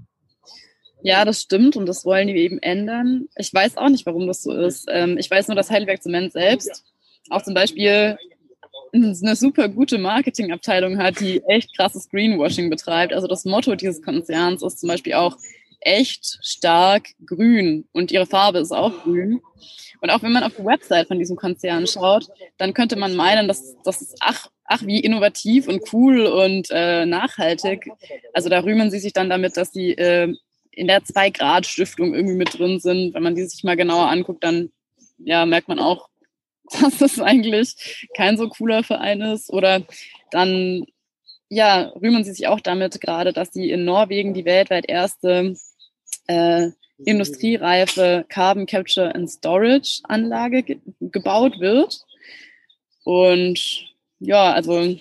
[1.01, 3.27] Ja, das stimmt und das wollen die eben ändern.
[3.35, 4.87] Ich weiß auch nicht, warum das so ist.
[4.91, 6.83] Ähm, ich weiß nur, dass Heidelberg Zement selbst
[7.29, 8.17] auch zum Beispiel
[8.93, 13.13] eine super gute Marketingabteilung hat, die echt krasses Greenwashing betreibt.
[13.13, 15.37] Also das Motto dieses Konzerns ist zum Beispiel auch
[15.81, 19.41] echt stark grün und ihre Farbe ist auch grün.
[20.01, 23.47] Und auch wenn man auf die Website von diesem Konzern schaut, dann könnte man meinen,
[23.47, 27.89] dass das ist ach, ach wie innovativ und cool und äh, nachhaltig.
[28.33, 30.33] Also da rühmen sie sich dann damit, dass sie äh,
[30.79, 33.13] in der Zwei-Grad-Stiftung irgendwie mit drin sind.
[33.13, 34.71] Wenn man die sich mal genauer anguckt, dann
[35.17, 36.07] ja, merkt man auch,
[36.81, 39.51] dass das eigentlich kein so cooler Verein ist.
[39.51, 39.83] Oder
[40.31, 40.85] dann
[41.49, 45.55] ja, rühmen sie sich auch damit gerade, dass sie in Norwegen die weltweit erste
[46.27, 46.69] äh,
[47.05, 51.99] industriereife Carbon Capture and Storage Anlage ge gebaut wird.
[53.03, 53.85] Und
[54.19, 54.95] ja, also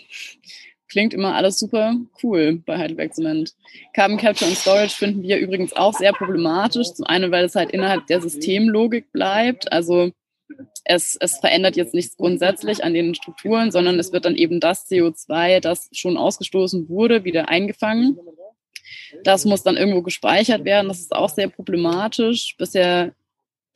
[0.88, 3.54] klingt immer alles super cool bei Heidelberg Zement.
[3.94, 6.92] Carbon Capture and Storage finden wir übrigens auch sehr problematisch.
[6.94, 9.70] Zum einen, weil es halt innerhalb der Systemlogik bleibt.
[9.72, 10.12] Also
[10.84, 14.88] es, es verändert jetzt nichts grundsätzlich an den Strukturen, sondern es wird dann eben das
[14.88, 18.18] CO2, das schon ausgestoßen wurde, wieder eingefangen.
[19.24, 20.88] Das muss dann irgendwo gespeichert werden.
[20.88, 22.56] Das ist auch sehr problematisch.
[22.58, 23.12] Bisher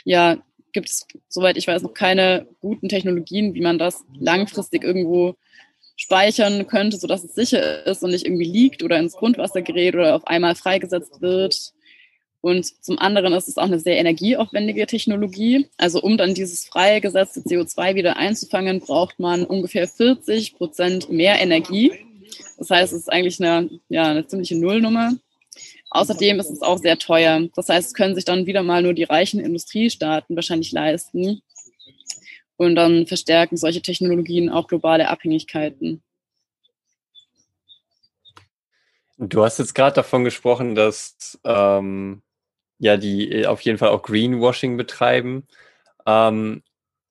[0.04, 0.38] ja,
[0.72, 5.36] gibt es, soweit ich weiß, noch keine guten Technologien, wie man das langfristig irgendwo
[6.02, 10.16] speichern könnte, sodass es sicher ist und nicht irgendwie liegt oder ins Grundwasser gerät oder
[10.16, 11.72] auf einmal freigesetzt wird.
[12.40, 15.68] Und zum anderen ist es auch eine sehr energieaufwendige Technologie.
[15.78, 21.92] Also um dann dieses freigesetzte CO2 wieder einzufangen, braucht man ungefähr 40 Prozent mehr Energie.
[22.58, 25.12] Das heißt, es ist eigentlich eine, ja, eine ziemliche Nullnummer.
[25.90, 27.46] Außerdem ist es auch sehr teuer.
[27.54, 31.42] Das heißt, es können sich dann wieder mal nur die reichen Industriestaaten wahrscheinlich leisten.
[32.56, 36.02] Und dann verstärken solche Technologien auch globale Abhängigkeiten.
[39.18, 42.22] Du hast jetzt gerade davon gesprochen, dass ähm,
[42.78, 45.46] ja die auf jeden Fall auch Greenwashing betreiben.
[46.06, 46.62] Ähm,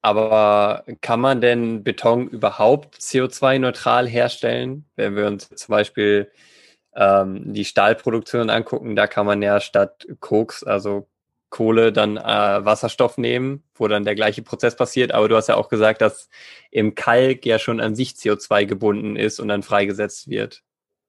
[0.02, 4.86] aber kann man denn Beton überhaupt CO2-neutral herstellen?
[4.96, 6.32] Wenn wir uns zum Beispiel
[6.96, 11.08] ähm, die Stahlproduktion angucken, da kann man ja statt Koks, also
[11.52, 12.22] Kohle, dann äh,
[12.66, 15.12] Wasserstoff nehmen, wo dann der gleiche Prozess passiert.
[15.12, 16.30] Aber du hast ja auch gesagt, dass
[16.72, 20.64] im Kalk ja schon an sich CO2 gebunden ist und dann freigesetzt wird.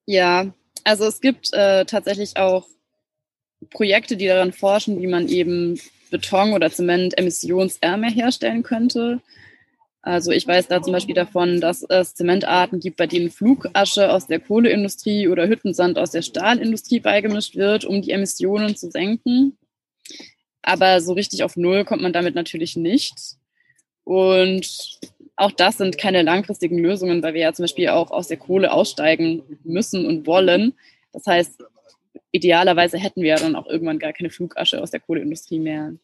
[0.04, 0.52] Ja,
[0.84, 2.66] also es gibt äh, tatsächlich auch
[3.70, 9.20] Projekte, die daran forschen, wie man eben Beton oder Zement emissionsärmer herstellen könnte.
[10.02, 14.26] Also ich weiß da zum Beispiel davon, dass es Zementarten gibt, bei denen Flugasche aus
[14.26, 19.56] der Kohleindustrie oder Hüttensand aus der Stahlindustrie beigemischt wird, um die Emissionen zu senken.
[20.62, 23.14] Aber so richtig auf Null kommt man damit natürlich nicht.
[24.04, 24.98] Und
[25.36, 28.72] auch das sind keine langfristigen Lösungen, weil wir ja zum Beispiel auch aus der Kohle
[28.72, 30.74] aussteigen müssen und wollen.
[31.12, 31.62] Das heißt,
[32.30, 35.94] idealerweise hätten wir ja dann auch irgendwann gar keine Flugasche aus der Kohleindustrie mehr.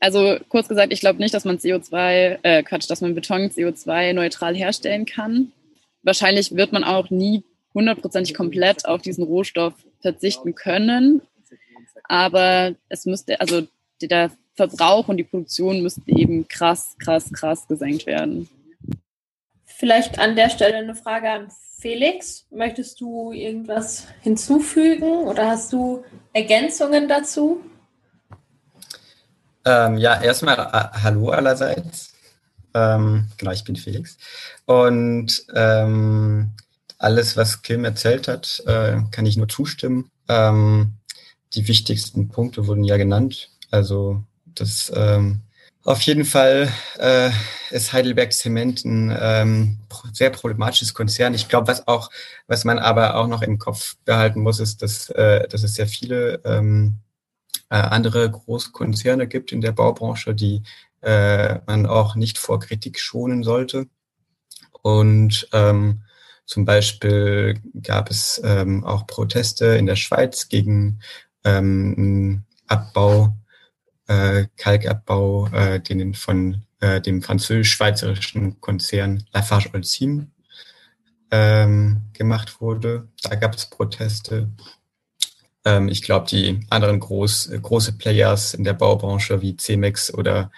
[0.00, 4.54] Also kurz gesagt, ich glaube nicht, dass man CO2, äh, Quatsch, dass man Beton CO2-neutral
[4.54, 5.52] herstellen kann.
[6.02, 7.42] Wahrscheinlich wird man auch nie
[7.74, 11.22] hundertprozentig komplett auf diesen Rohstoff verzichten können.
[12.08, 13.66] Aber es müsste, also
[14.00, 18.48] der Verbrauch und die Produktion müssten eben krass, krass, krass gesenkt werden.
[19.64, 22.46] Vielleicht an der Stelle eine Frage an Felix.
[22.50, 27.60] Möchtest du irgendwas hinzufügen oder hast du Ergänzungen dazu?
[29.66, 32.14] Ähm, ja, erstmal äh, hallo allerseits.
[32.72, 34.16] Ähm, genau, ich bin Felix.
[34.64, 36.52] Und ähm,
[36.98, 40.10] alles, was Kim erzählt hat, äh, kann ich nur zustimmen.
[40.28, 40.92] Ähm,
[41.56, 43.50] die wichtigsten Punkte wurden ja genannt.
[43.70, 45.40] Also das ähm,
[45.84, 47.30] auf jeden Fall äh,
[47.70, 49.78] ist Heidelberg Zement ein ähm,
[50.12, 51.34] sehr problematisches Konzern.
[51.34, 52.10] Ich glaube, was auch,
[52.46, 55.86] was man aber auch noch im Kopf behalten muss, ist, dass, äh, dass es sehr
[55.86, 56.94] viele ähm,
[57.70, 60.62] äh, andere Großkonzerne gibt in der Baubranche, die
[61.02, 63.86] äh, man auch nicht vor Kritik schonen sollte.
[64.82, 66.02] Und ähm,
[66.46, 71.00] zum Beispiel gab es ähm, auch Proteste in der Schweiz gegen
[71.46, 73.34] ähm, Abbau,
[74.08, 80.32] äh, Kalkabbau, äh, den von äh, dem französisch-schweizerischen Konzern Lafarge Holcim
[81.30, 83.08] ähm, gemacht wurde.
[83.22, 84.50] Da gab es Proteste.
[85.64, 90.50] Ähm, ich glaube, die anderen groß, große Players in der Baubranche wie Cemex oder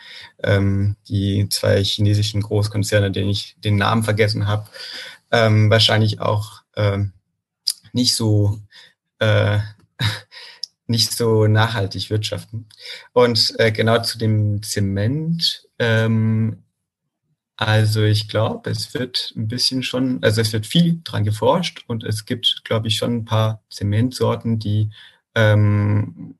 [0.42, 4.68] ähm, die zwei chinesischen Großkonzerne, denen ich den Namen vergessen habe,
[5.30, 7.12] ähm, wahrscheinlich auch ähm,
[7.92, 8.58] nicht so
[9.18, 9.58] äh,
[10.88, 12.66] nicht so nachhaltig wirtschaften.
[13.12, 15.68] Und äh, genau zu dem Zement.
[15.78, 16.64] Ähm,
[17.56, 22.04] Also ich glaube, es wird ein bisschen schon, also es wird viel dran geforscht und
[22.04, 24.90] es gibt, glaube ich, schon ein paar Zementsorten, die
[25.34, 26.36] ähm,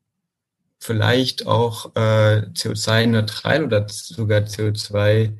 [0.79, 5.37] vielleicht auch äh, CO2-neutral oder sogar CO2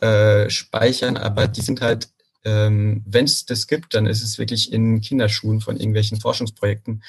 [0.00, 2.10] äh, speichern, aber die sind halt,
[2.44, 7.02] ähm, wenn es das gibt, dann ist es wirklich in Kinderschuhen von irgendwelchen Forschungsprojekten.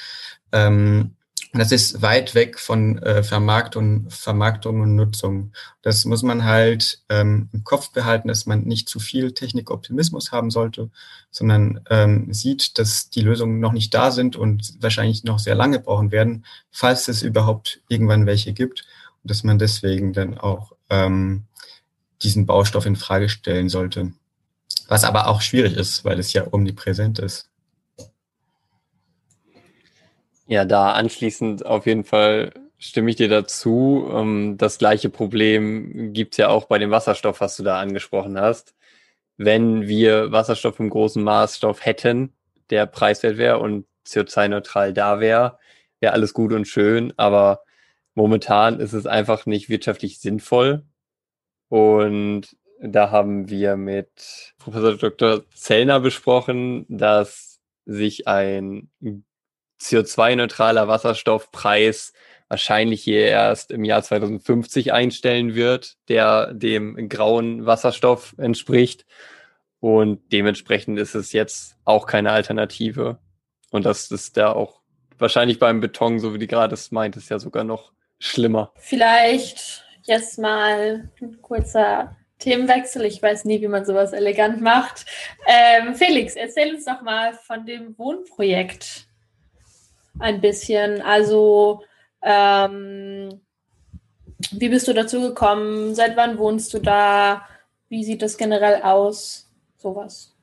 [0.51, 1.15] Ähm,
[1.59, 5.51] das ist weit weg von äh, Vermarktung, Vermarktung und Nutzung.
[5.83, 10.49] Das muss man halt ähm, im Kopf behalten, dass man nicht zu viel Technikoptimismus haben
[10.49, 10.89] sollte,
[11.29, 15.79] sondern ähm, sieht, dass die Lösungen noch nicht da sind und wahrscheinlich noch sehr lange
[15.79, 18.85] brauchen werden, falls es überhaupt irgendwann welche gibt.
[19.21, 21.43] Und dass man deswegen dann auch ähm,
[22.23, 24.11] diesen Baustoff in Frage stellen sollte.
[24.87, 27.49] Was aber auch schwierig ist, weil es ja omnipräsent ist.
[30.47, 34.09] Ja, da anschließend auf jeden Fall stimme ich dir dazu.
[34.13, 38.39] Ähm, das gleiche Problem gibt es ja auch bei dem Wasserstoff, was du da angesprochen
[38.39, 38.75] hast.
[39.37, 42.33] Wenn wir Wasserstoff im großen Maßstoff hätten,
[42.69, 45.59] der preiswert wäre und CO2-neutral da wäre,
[45.99, 47.63] wäre alles gut und schön, aber
[48.15, 50.83] momentan ist es einfach nicht wirtschaftlich sinnvoll.
[51.69, 55.43] Und da haben wir mit Professor Dr.
[55.55, 58.89] Zellner besprochen, dass sich ein
[59.83, 62.13] CO2-neutraler Wasserstoffpreis
[62.47, 69.05] wahrscheinlich hier erst im Jahr 2050 einstellen wird, der dem grauen Wasserstoff entspricht.
[69.79, 73.17] Und dementsprechend ist es jetzt auch keine Alternative.
[73.71, 74.81] Und das ist da auch
[75.17, 78.71] wahrscheinlich beim Beton, so wie du gerade es meintest, ja sogar noch schlimmer.
[78.77, 83.03] Vielleicht jetzt mal ein kurzer Themenwechsel.
[83.05, 85.05] Ich weiß nie, wie man sowas elegant macht.
[85.47, 89.07] Ähm, Felix, erzähl uns doch mal von dem Wohnprojekt
[90.19, 91.01] ein bisschen.
[91.01, 91.83] Also,
[92.21, 93.41] ähm,
[94.51, 95.95] wie bist du dazu gekommen?
[95.95, 97.47] Seit wann wohnst du da?
[97.89, 99.49] Wie sieht das generell aus?
[99.77, 100.33] Sowas.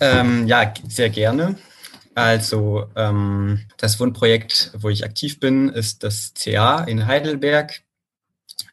[0.00, 1.56] Ähm, ja, sehr gerne.
[2.14, 7.82] Also ähm, das Wohnprojekt, wo ich aktiv bin, ist das CA in Heidelberg.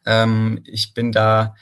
[0.06, 1.56] Ähm, ich bin da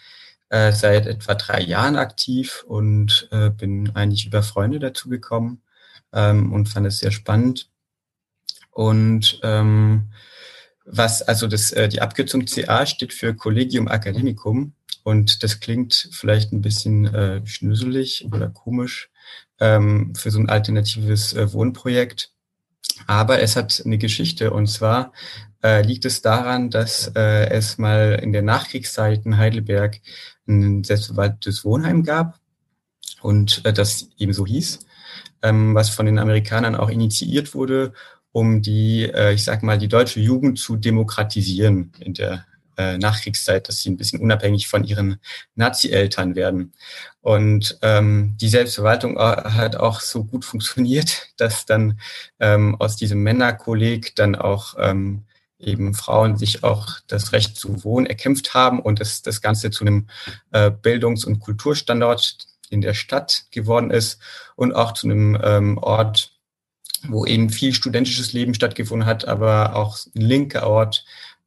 [0.51, 5.63] äh, seit etwa drei Jahren aktiv und äh, bin eigentlich über Freunde dazu gekommen
[6.13, 7.69] ähm, und fand es sehr spannend.
[8.71, 10.11] Und ähm,
[10.85, 16.53] was, also das, äh, die Abkürzung CA steht für Collegium Academicum und das klingt vielleicht
[16.53, 19.11] ein bisschen äh, schnüselig oder komisch
[19.61, 22.33] ähm, für so ein alternatives äh, Wohnprojekt.
[23.07, 25.13] Aber es hat eine Geschichte und zwar
[25.63, 30.01] äh, liegt es daran, dass äh, es mal in der Nachkriegszeit in Heidelberg
[30.47, 32.39] ein selbstverwaltetes Wohnheim gab
[33.23, 34.81] und äh, das eben so hieß
[35.43, 37.93] ähm, was von den Amerikanern auch initiiert wurde,
[38.33, 42.45] um die, äh, ich sag mal, die deutsche Jugend zu demokratisieren in der
[42.81, 45.21] äh, Nachkriegszeit, dass sie ein bisschen unabhängig von ihren
[45.55, 46.73] Nazi-Eltern werden.
[47.21, 52.01] Und ähm, die Selbstverwaltung äh, hat auch so gut funktioniert, dass dann
[52.39, 55.25] ähm, aus diesem Männerkolleg dann auch ähm,
[55.59, 59.85] eben Frauen sich auch das Recht zu wohnen erkämpft haben und das, das Ganze zu
[59.85, 60.07] einem
[60.53, 64.21] äh, Bildungs- und Kulturstandort in der Stadt geworden ist
[64.57, 66.33] und auch zu einem ähm, Ort,
[67.09, 71.05] wo eben viel studentisches Leben stattgefunden hat, aber auch ein linker Ort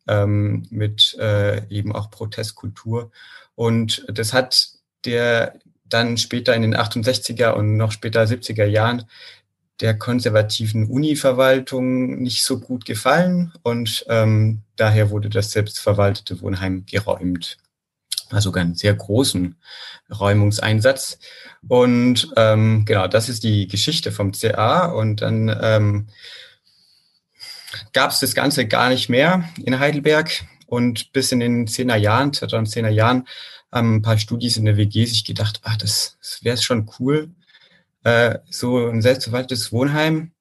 [0.08, 3.12] ähm, mit äh, eben auch Protestkultur.
[3.56, 4.70] Und das hat
[5.06, 9.06] der dann später in den 68er und noch später 70er Jahren
[9.80, 17.58] der konservativen Uni-Verwaltung nicht so gut gefallen und ähm, daher wurde das selbstverwaltete Wohnheim geräumt
[18.34, 19.56] also sogar einen sehr großen
[20.20, 21.20] Räumungseinsatz.
[21.68, 24.86] Und ähm, genau, das ist die Geschichte vom CA.
[24.86, 26.08] Und dann ähm,
[27.94, 30.44] gab es das Ganze gar nicht mehr in Heidelberg.
[30.66, 33.28] Und bis in den 10er Jahren, 2010er Jahren,
[33.72, 37.32] haben ein paar Studis in der WG sich gedacht, ah, das, das wäre schon cool,
[38.04, 40.33] äh, so ein selbstverwaltetes Wohnheim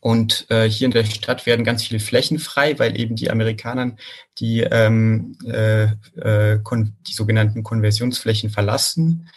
[0.00, 3.96] und äh, hier in der Stadt werden ganz viele Flächen frei, weil eben die Amerikaner
[4.38, 5.84] die, ähm, äh,
[6.16, 6.58] äh,
[7.06, 9.28] die sogenannten Konversionsflächen verlassen.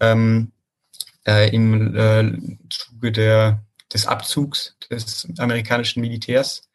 [0.00, 0.52] Ähm,
[1.24, 2.32] äh, Im äh,
[2.68, 6.68] Zuge der, des Abzugs des amerikanischen Militärs.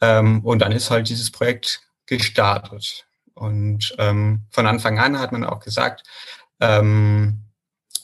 [0.00, 3.06] Ähm, und dann ist halt dieses Projekt gestartet.
[3.34, 6.02] Und ähm, von Anfang an hat man auch gesagt,
[6.58, 7.44] ähm,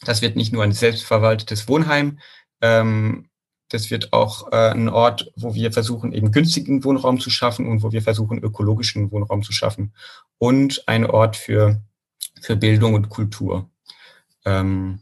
[0.05, 2.21] das wird nicht nur ein selbstverwaltetes Wohnheim,
[2.61, 3.29] ähm,
[3.69, 7.83] das wird auch äh, ein Ort, wo wir versuchen, eben günstigen Wohnraum zu schaffen und
[7.83, 9.95] wo wir versuchen, ökologischen Wohnraum zu schaffen.
[10.39, 11.83] Und ein Ort für,
[12.41, 13.71] für Bildung und Kultur.
[14.45, 15.01] Ähm,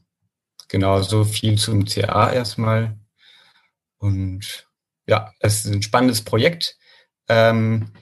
[0.69, 2.97] genau, so viel zum CA erstmal.
[3.99, 4.67] Und
[5.07, 6.79] ja, es ist ein spannendes Projekt.
[7.29, 7.93] Ähm,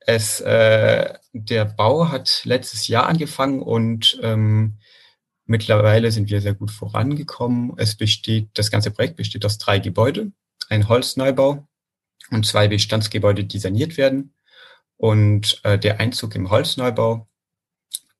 [0.00, 4.78] es, äh, der Bau hat letztes Jahr angefangen und ähm,
[5.46, 7.74] mittlerweile sind wir sehr gut vorangekommen.
[7.76, 10.32] Es besteht, das ganze Projekt besteht aus drei Gebäude,
[10.68, 11.66] ein Holzneubau
[12.30, 14.34] und zwei Bestandsgebäude, die saniert werden.
[14.96, 17.26] Und äh, der Einzug im Holzneubau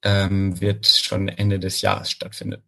[0.02, 2.62] ähm, wird schon Ende des Jahres stattfinden.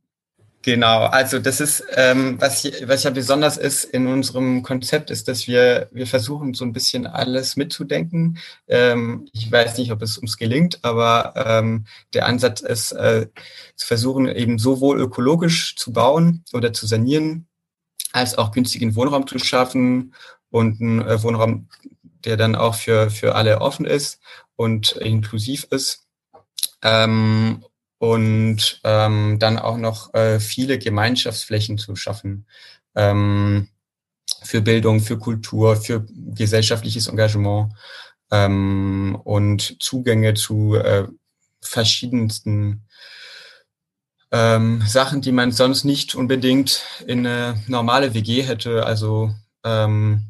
[0.66, 5.46] Genau, also das ist, ähm, was, was ja besonders ist in unserem Konzept, ist, dass
[5.46, 8.38] wir, wir versuchen so ein bisschen alles mitzudenken.
[8.66, 13.28] Ähm, ich weiß nicht, ob es uns gelingt, aber ähm, der Ansatz ist, äh,
[13.76, 17.46] zu versuchen, eben sowohl ökologisch zu bauen oder zu sanieren,
[18.10, 20.14] als auch günstigen Wohnraum zu schaffen
[20.50, 21.68] und einen äh, Wohnraum,
[22.24, 24.18] der dann auch für, für alle offen ist
[24.56, 26.08] und inklusiv ist.
[26.82, 27.64] Ähm,
[27.98, 32.46] und ähm, dann auch noch äh, viele Gemeinschaftsflächen zu schaffen
[32.94, 33.68] ähm,
[34.42, 37.72] für Bildung, für Kultur, für gesellschaftliches Engagement
[38.30, 41.06] ähm, und Zugänge zu äh,
[41.60, 42.86] verschiedensten
[44.32, 50.26] ähm, Sachen, die man sonst nicht unbedingt in eine normale WG hätte, also ähm,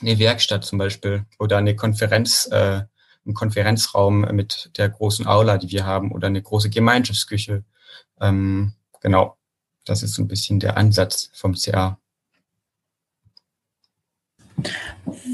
[0.00, 2.46] eine Werkstatt zum Beispiel oder eine Konferenz.
[2.50, 2.82] Äh,
[3.24, 7.64] einen Konferenzraum mit der großen Aula, die wir haben, oder eine große Gemeinschaftsküche.
[8.20, 9.36] Ähm, genau,
[9.84, 11.98] das ist so ein bisschen der Ansatz vom CA.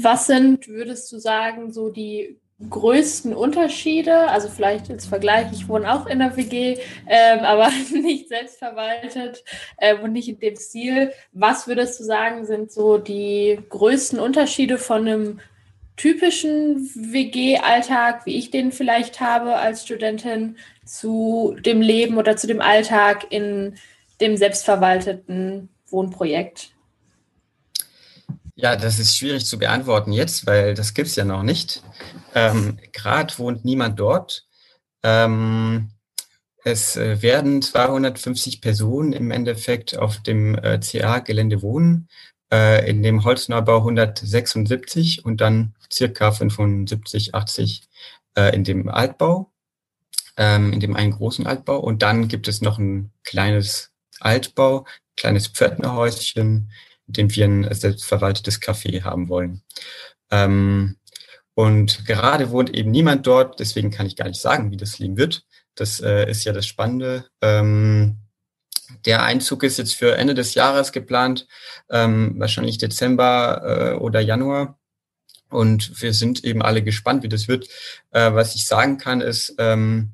[0.01, 4.29] Was sind, würdest du sagen, so die größten Unterschiede?
[4.29, 6.77] Also vielleicht als Vergleich, ich wohne auch in der WG,
[7.07, 9.43] ähm, aber nicht selbstverwaltet
[9.77, 11.11] äh, und nicht in dem Stil.
[11.31, 15.39] Was würdest du sagen, sind so die größten Unterschiede von einem
[15.97, 22.61] typischen WG-Alltag, wie ich den vielleicht habe als Studentin, zu dem Leben oder zu dem
[22.61, 23.75] Alltag in
[24.19, 26.71] dem selbstverwalteten Wohnprojekt?
[28.55, 31.81] Ja, das ist schwierig zu beantworten jetzt, weil das gibt es ja noch nicht.
[32.35, 34.45] Ähm, Gerade wohnt niemand dort.
[35.03, 35.91] Ähm,
[36.63, 42.07] es äh, werden 250 Personen im Endeffekt auf dem äh, CA-Gelände wohnen
[42.51, 47.83] äh, in dem Holzneubau 176 und dann circa 75, 80
[48.35, 49.51] äh, in dem Altbau,
[50.37, 51.79] ähm, in dem einen großen Altbau.
[51.79, 54.85] Und dann gibt es noch ein kleines Altbau,
[55.15, 56.71] kleines Pförtnerhäuschen,
[57.07, 59.63] in dem wir ein selbstverwaltetes Café haben wollen.
[60.29, 60.97] Ähm,
[61.53, 65.17] und gerade wohnt eben niemand dort, deswegen kann ich gar nicht sagen, wie das Leben
[65.17, 65.45] wird.
[65.75, 67.27] Das äh, ist ja das Spannende.
[67.41, 68.17] Ähm,
[69.05, 71.47] der Einzug ist jetzt für Ende des Jahres geplant,
[71.89, 74.77] ähm, wahrscheinlich Dezember äh, oder Januar.
[75.49, 77.67] Und wir sind eben alle gespannt, wie das wird.
[78.11, 80.13] Äh, was ich sagen kann, ist, ähm,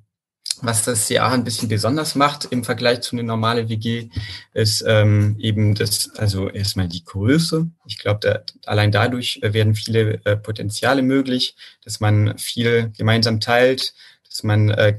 [0.62, 4.10] was das CA ein bisschen besonders macht im Vergleich zu einer normalen WG,
[4.54, 7.70] ist ähm, eben das, also erstmal die Größe.
[7.86, 13.94] Ich glaube, da, allein dadurch werden viele äh, Potenziale möglich, dass man viel gemeinsam teilt,
[14.28, 14.98] dass man äh,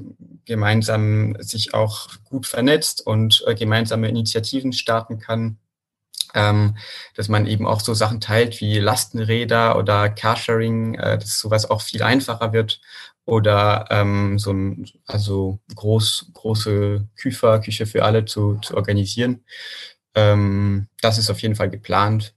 [0.49, 5.59] gemeinsam sich auch gut vernetzt und äh, gemeinsame Initiativen starten kann.
[6.35, 6.77] Ähm,
[7.15, 11.81] dass man eben auch so Sachen teilt wie Lastenräder oder Carsharing, äh, dass sowas auch
[11.81, 12.83] viel einfacher wird
[13.25, 19.45] oder ähm, so ein, also groß, große Küfer, Küche für alle zu, zu organisieren.
[20.15, 22.35] Ähm, das ist auf jeden Fall geplant.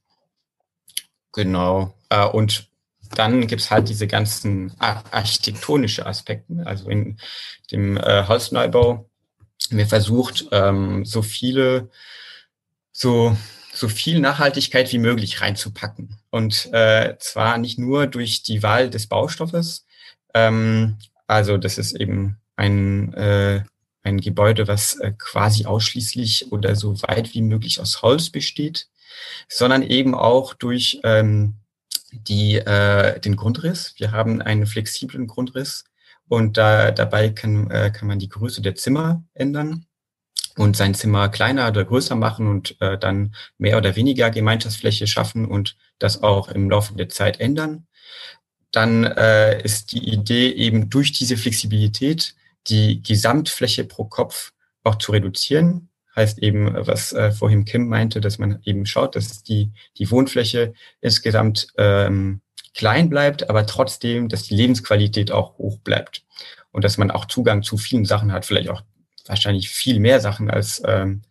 [1.33, 1.93] Genau.
[2.09, 2.70] Äh, und
[3.15, 6.61] dann gibt's halt diese ganzen architektonische Aspekte.
[6.65, 7.17] Also in
[7.71, 9.09] dem äh, Holzneubau
[9.69, 11.89] wir versucht, ähm, so viele,
[12.91, 13.37] so,
[13.73, 16.17] so viel Nachhaltigkeit wie möglich reinzupacken.
[16.29, 19.85] Und äh, zwar nicht nur durch die Wahl des Baustoffes.
[20.33, 20.97] Ähm,
[21.27, 23.63] also das ist eben ein, äh,
[24.03, 28.87] ein Gebäude, was äh, quasi ausschließlich oder so weit wie möglich aus Holz besteht,
[29.47, 31.55] sondern eben auch durch ähm,
[32.11, 33.93] die, äh, den Grundriss.
[33.97, 35.85] Wir haben einen flexiblen Grundriss
[36.27, 39.85] und da, dabei kann, äh, kann man die Größe der Zimmer ändern
[40.57, 45.45] und sein Zimmer kleiner oder größer machen und äh, dann mehr oder weniger Gemeinschaftsfläche schaffen
[45.45, 47.87] und das auch im Laufe der Zeit ändern.
[48.71, 52.35] Dann äh, ist die Idee eben durch diese Flexibilität
[52.67, 54.53] die Gesamtfläche pro Kopf
[54.83, 59.43] auch zu reduzieren heißt eben, was äh, vorhin Kim meinte, dass man eben schaut, dass
[59.43, 62.41] die, die Wohnfläche insgesamt ähm,
[62.73, 66.23] klein bleibt, aber trotzdem, dass die Lebensqualität auch hoch bleibt
[66.71, 68.81] und dass man auch Zugang zu vielen Sachen hat, vielleicht auch
[69.27, 71.21] wahrscheinlich viel mehr Sachen, als ähm,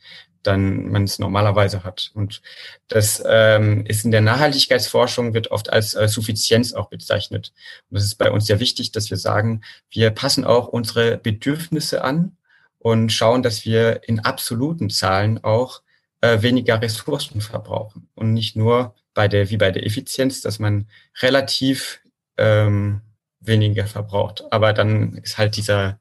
[0.43, 2.11] dann man es normalerweise hat.
[2.15, 2.41] Und
[2.89, 7.53] das ähm, ist in der Nachhaltigkeitsforschung wird oft als äh, Suffizienz auch bezeichnet.
[7.91, 12.03] Und das ist bei uns sehr wichtig, dass wir sagen, wir passen auch unsere Bedürfnisse
[12.03, 12.37] an
[12.81, 15.83] und schauen, dass wir in absoluten Zahlen auch
[16.21, 20.89] äh, weniger Ressourcen verbrauchen und nicht nur bei der wie bei der Effizienz, dass man
[21.21, 22.01] relativ
[22.37, 23.03] ähm,
[23.41, 24.45] weniger verbraucht.
[24.51, 25.99] Aber dann ist halt dieser,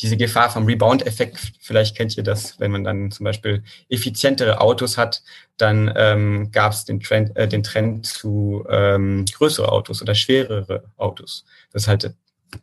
[0.00, 4.96] diese Gefahr vom Rebound-Effekt, vielleicht kennt ihr das, wenn man dann zum Beispiel effizientere Autos
[4.96, 5.22] hat,
[5.58, 10.84] dann ähm, gab es den Trend, äh, den Trend zu ähm, größere Autos oder schwerere
[10.96, 11.44] Autos.
[11.72, 12.14] Das ist halt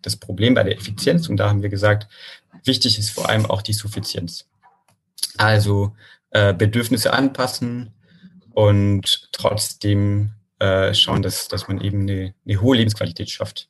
[0.02, 2.08] das Problem bei der Effizienz und da haben wir gesagt,
[2.64, 4.48] wichtig ist vor allem auch die Suffizienz.
[5.38, 5.96] Also
[6.32, 7.94] äh, Bedürfnisse anpassen
[8.52, 13.70] und trotzdem äh, schauen, dass, dass man eben eine, eine hohe Lebensqualität schafft.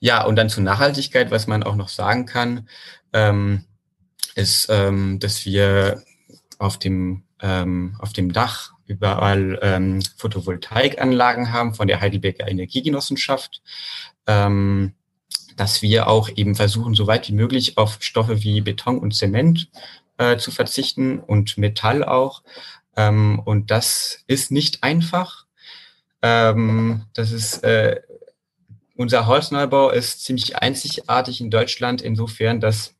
[0.00, 2.68] Ja, und dann zur Nachhaltigkeit, was man auch noch sagen kann,
[3.12, 3.64] ähm,
[4.34, 6.02] ist, ähm, dass wir
[6.58, 13.62] auf dem, ähm, auf dem Dach überall ähm, Photovoltaikanlagen haben von der Heidelberger Energiegenossenschaft,
[14.26, 14.94] ähm,
[15.56, 19.68] dass wir auch eben versuchen, so weit wie möglich auf Stoffe wie Beton und Zement
[20.18, 22.42] äh, zu verzichten und Metall auch.
[22.96, 25.46] Ähm, und das ist nicht einfach.
[26.22, 28.00] Ähm, das ist äh,
[28.96, 32.94] unser Holzneubau ist ziemlich einzigartig in Deutschland insofern, dass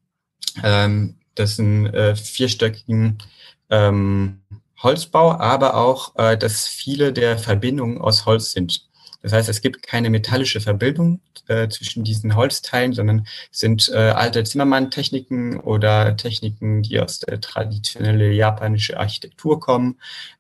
[0.62, 3.18] ähm, das einen äh, vierstöckigen
[3.71, 4.43] ähm,
[4.83, 8.87] Holzbau, aber auch, äh, dass viele der Verbindungen aus Holz sind.
[9.23, 14.45] Das heißt, es gibt keine metallische Verbindung äh, zwischen diesen Holzteilen, sondern sind äh, alte
[14.45, 19.99] Zimmermann-Techniken oder Techniken, die aus der traditionellen japanischen Architektur kommen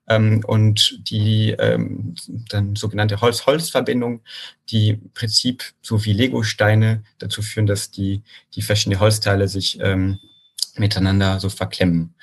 [0.08, 2.14] ähm, und die ähm,
[2.48, 4.20] dann sogenannte Holz-Holz-Verbindung,
[4.68, 8.22] die im Prinzip so wie Lego-Steine dazu führen, dass die,
[8.54, 10.20] die verschiedenen Holzteile sich ähm,
[10.76, 12.14] miteinander so verklemmen.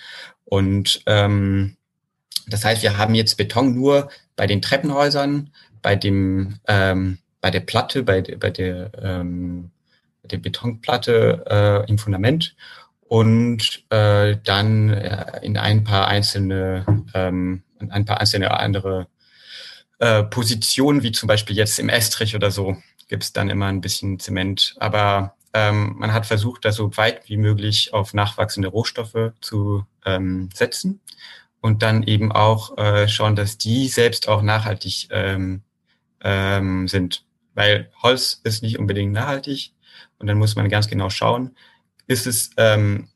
[0.45, 1.77] Und ähm,
[2.47, 7.61] das heißt, wir haben jetzt Beton nur bei den Treppenhäusern, bei dem, ähm, bei der
[7.61, 9.71] Platte, bei, bei der, ähm,
[10.23, 11.45] der Betonplatte
[11.85, 12.55] äh, im Fundament
[13.01, 19.07] und äh, dann äh, in ein paar einzelne, ähm, ein paar einzelne andere
[19.99, 22.77] äh, Positionen, wie zum Beispiel jetzt im Estrich oder so,
[23.07, 24.75] gibt es dann immer ein bisschen Zement.
[24.79, 30.49] Aber ähm, man hat versucht, da so weit wie möglich auf nachwachsende Rohstoffe zu ähm,
[30.53, 31.01] setzen
[31.61, 35.63] und dann eben auch äh, schauen, dass die selbst auch nachhaltig ähm,
[36.21, 37.25] ähm, sind.
[37.53, 39.73] Weil Holz ist nicht unbedingt nachhaltig
[40.17, 41.55] und dann muss man ganz genau schauen,
[42.07, 43.09] ist es, ähm,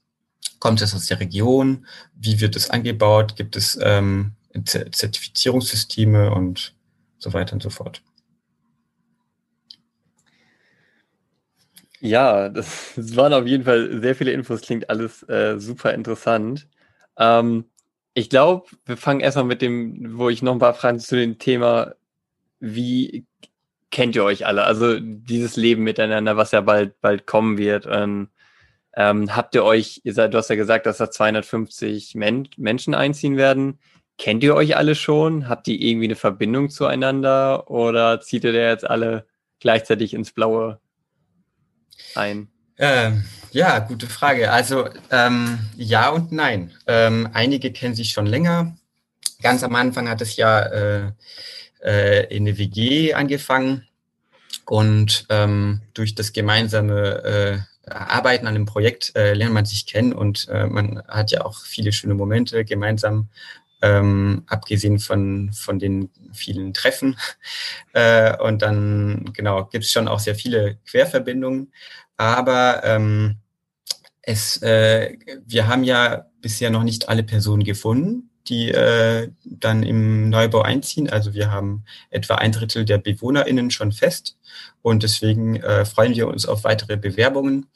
[0.60, 1.86] kommt es aus der Region,
[2.16, 4.34] wie wird es angebaut, gibt es ähm,
[4.64, 6.74] Zertifizierungssysteme und
[7.20, 8.02] so weiter und so fort.
[12.00, 16.68] Ja, das, waren auf jeden Fall sehr viele Infos, klingt alles äh, super interessant.
[17.18, 17.66] Ähm,
[18.14, 21.38] ich glaube, wir fangen erstmal mit dem, wo ich noch ein paar Fragen zu dem
[21.40, 21.94] Thema
[22.60, 23.26] wie
[23.92, 24.64] kennt ihr euch alle?
[24.64, 27.86] Also dieses Leben miteinander, was ja bald, bald kommen wird.
[27.86, 28.30] Und,
[28.96, 32.96] ähm, habt ihr euch, ihr seid, du hast ja gesagt, dass da 250 Men Menschen
[32.96, 33.80] einziehen werden.
[34.18, 35.48] Kennt ihr euch alle schon?
[35.48, 39.28] Habt ihr irgendwie eine Verbindung zueinander oder zieht ihr da jetzt alle
[39.60, 40.80] gleichzeitig ins Blaue
[42.16, 42.50] ein?
[42.78, 44.52] Ähm, ja, gute Frage.
[44.52, 46.72] Also ähm, ja und nein.
[46.86, 48.76] Ähm, einige kennen sich schon länger.
[49.42, 51.12] Ganz am Anfang hat es ja äh,
[51.84, 53.88] äh, in eine WG angefangen
[54.66, 60.14] und ähm, durch das gemeinsame äh, Arbeiten an dem Projekt äh, lernt man sich kennen
[60.14, 63.30] und äh, man hat ja auch viele schöne Momente gemeinsam,
[63.82, 67.18] ähm, abgesehen von, von den vielen Treffen.
[67.94, 71.72] Äh, und dann, genau, gibt es schon auch sehr viele Querverbindungen.
[72.18, 73.38] Aber ähm,
[74.22, 80.30] es, äh, wir haben ja bisher noch nicht alle Personen gefunden die äh, dann im
[80.30, 81.10] Neubau einziehen.
[81.10, 84.38] Also wir haben etwa ein Drittel der BewohnerInnen schon fest
[84.82, 87.68] und deswegen äh, freuen wir uns auf weitere Bewerbungen.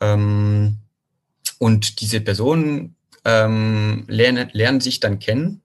[0.00, 0.78] Ähm,
[1.58, 5.62] und diese Personen ähm, lernen, lernen sich dann kennen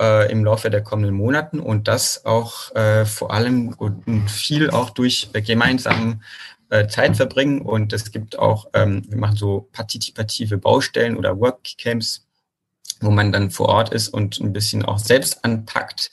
[0.00, 4.90] äh, im Laufe der kommenden Monaten und das auch äh, vor allem und viel auch
[4.90, 6.22] durch äh, gemeinsamen
[6.70, 7.62] äh, Zeit verbringen.
[7.62, 12.26] Und es gibt auch, ähm, wir machen so partizipative Baustellen oder Workcamps,
[13.00, 16.12] wo man dann vor Ort ist und ein bisschen auch selbst anpackt.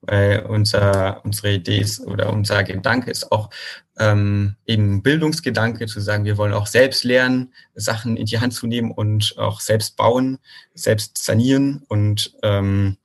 [0.00, 3.50] Weil unser, unsere Idee ist oder unser Gedanke ist auch
[3.98, 8.68] ähm, eben Bildungsgedanke, zu sagen, wir wollen auch selbst lernen, Sachen in die Hand zu
[8.68, 10.38] nehmen und auch selbst bauen,
[10.74, 11.84] selbst sanieren.
[11.88, 12.96] Und ähm,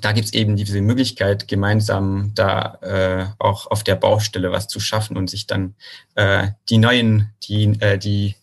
[0.00, 5.16] da gibt's eben diese Möglichkeit, gemeinsam da äh, auch auf der Baustelle was zu schaffen
[5.16, 5.74] und sich dann
[6.14, 8.34] äh, die neuen, die, äh, die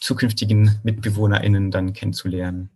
[0.00, 2.70] zukünftigen MitbewohnerInnen dann kennenzulernen.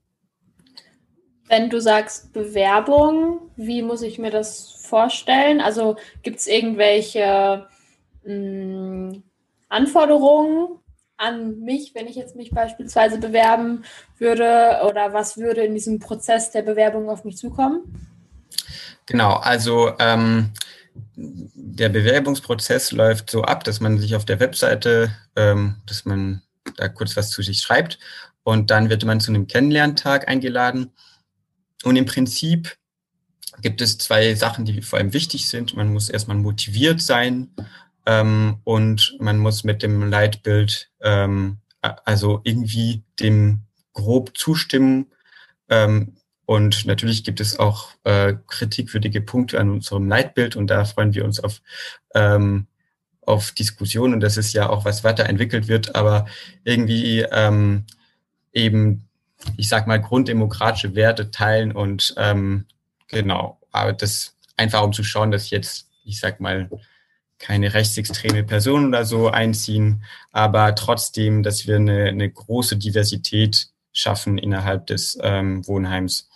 [1.48, 5.60] Wenn du sagst Bewerbung, wie muss ich mir das vorstellen?
[5.60, 7.66] Also gibt es irgendwelche
[8.24, 9.22] mh, hm,
[9.68, 10.78] Anforderungen
[11.16, 13.84] an mich, wenn ich jetzt mich beispielsweise bewerben
[14.18, 14.80] würde?
[14.88, 18.13] Oder was würde in diesem Prozess der Bewerbung auf mich zukommen?
[19.06, 20.52] Genau, also ähm,
[21.16, 26.42] der Bewerbungsprozess läuft so ab, dass man sich auf der Webseite, ähm, dass man
[26.76, 27.98] da kurz was zu sich schreibt
[28.42, 30.92] und dann wird man zu einem Kennenlerntag eingeladen.
[31.82, 32.76] Und im Prinzip
[33.60, 35.76] gibt es zwei Sachen, die vor allem wichtig sind.
[35.76, 37.50] Man muss erstmal motiviert sein
[38.06, 43.60] ähm, und man muss mit dem Leitbild ähm, also irgendwie dem
[43.92, 45.12] grob zustimmen.
[45.68, 46.16] Ähm,
[46.46, 51.24] und natürlich gibt es auch äh, kritikwürdige Punkte an unserem Leitbild und da freuen wir
[51.24, 51.62] uns auf,
[52.14, 52.66] ähm,
[53.22, 54.20] auf Diskussionen.
[54.20, 56.26] Das ist ja auch, was weiterentwickelt wird, aber
[56.64, 57.84] irgendwie ähm,
[58.52, 59.08] eben,
[59.56, 62.66] ich sag mal, grunddemokratische Werte teilen und ähm,
[63.08, 66.68] genau, aber das einfach um zu schauen, dass jetzt, ich sag mal,
[67.38, 74.38] keine rechtsextreme Personen oder so einziehen, aber trotzdem, dass wir eine, eine große Diversität schaffen
[74.38, 76.28] innerhalb des ähm, Wohnheims.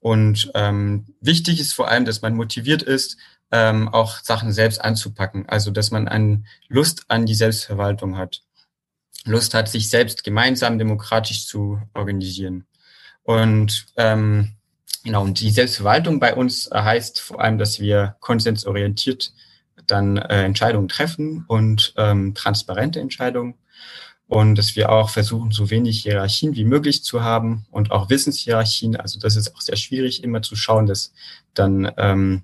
[0.00, 3.16] Und ähm, wichtig ist vor allem, dass man motiviert ist,
[3.50, 5.48] ähm, auch Sachen selbst anzupacken.
[5.48, 8.42] Also, dass man an Lust an die Selbstverwaltung hat.
[9.24, 12.66] Lust hat, sich selbst gemeinsam demokratisch zu organisieren.
[13.22, 14.54] Und ähm,
[15.04, 19.32] genau, und die Selbstverwaltung bei uns heißt vor allem, dass wir konsensorientiert
[19.86, 23.54] dann äh, Entscheidungen treffen und ähm, transparente Entscheidungen
[24.28, 28.94] und dass wir auch versuchen, so wenig Hierarchien wie möglich zu haben und auch Wissenshierarchien.
[28.94, 31.12] Also das ist auch sehr schwierig, immer zu schauen, dass
[31.54, 32.42] dann ähm,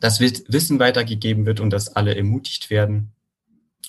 [0.00, 3.12] das Wissen weitergegeben wird und dass alle ermutigt werden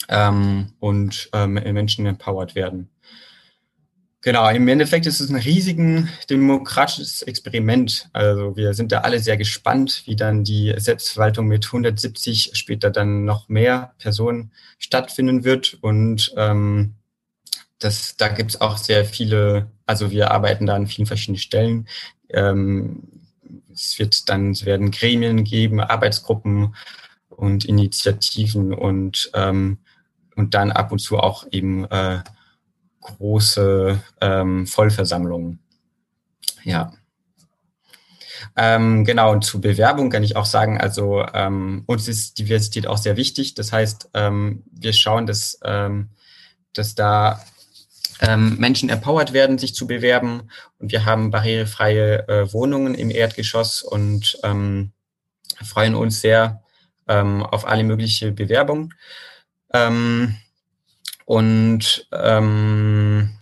[0.09, 2.89] ähm, und ähm, Menschen empowered werden.
[4.21, 8.09] Genau, im Endeffekt ist es ein riesigen demokratisches Experiment.
[8.13, 13.25] Also wir sind da alle sehr gespannt, wie dann die Selbstverwaltung mit 170, später dann
[13.25, 15.77] noch mehr Personen stattfinden wird.
[15.81, 16.96] Und ähm,
[17.79, 21.87] das, da gibt es auch sehr viele, also wir arbeiten da an vielen verschiedenen Stellen.
[22.29, 23.03] Ähm,
[23.71, 26.75] es wird dann, es werden Gremien geben, Arbeitsgruppen
[27.29, 29.77] und Initiativen und, ähm,
[30.35, 32.21] und dann ab und zu auch eben äh,
[33.01, 35.59] große ähm, Vollversammlungen.
[36.63, 36.91] Ja.
[38.55, 42.97] Ähm, genau, und zur Bewerbung kann ich auch sagen, also ähm, uns ist Diversität auch
[42.97, 43.53] sehr wichtig.
[43.53, 46.09] Das heißt, ähm, wir schauen, dass, ähm,
[46.73, 47.39] dass da
[48.21, 50.49] ähm, Menschen empowered werden, sich zu bewerben.
[50.79, 54.91] Und wir haben barrierefreie äh, Wohnungen im Erdgeschoss und ähm,
[55.63, 56.63] freuen uns sehr
[57.07, 58.93] ähm, auf alle mögliche Bewerbungen.
[59.73, 60.37] Ähm,
[61.25, 63.37] und ähm,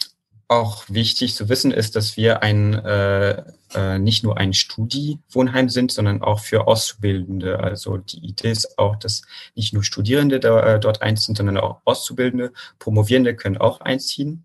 [0.47, 3.43] auch wichtig zu wissen ist, dass wir ein äh,
[3.75, 7.59] äh, nicht nur ein Studi-Wohnheim sind, sondern auch für Auszubildende.
[7.59, 9.23] Also die Idee ist auch, dass
[9.55, 14.44] nicht nur Studierende da, äh, dort einziehen, sondern auch Auszubildende, Promovierende können auch einziehen.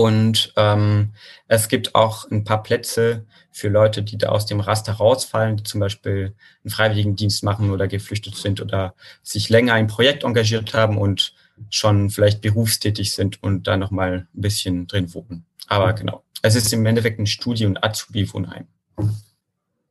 [0.00, 1.10] Und ähm,
[1.46, 5.62] es gibt auch ein paar Plätze für Leute, die da aus dem Raster rausfallen, die
[5.62, 6.34] zum Beispiel
[6.64, 11.34] einen Freiwilligendienst machen oder geflüchtet sind oder sich länger im Projekt engagiert haben und
[11.68, 15.44] schon vielleicht berufstätig sind und da nochmal ein bisschen drin wohnen.
[15.66, 18.68] Aber genau, es ist im Endeffekt ein Studi- und Azubi-Wohnheim.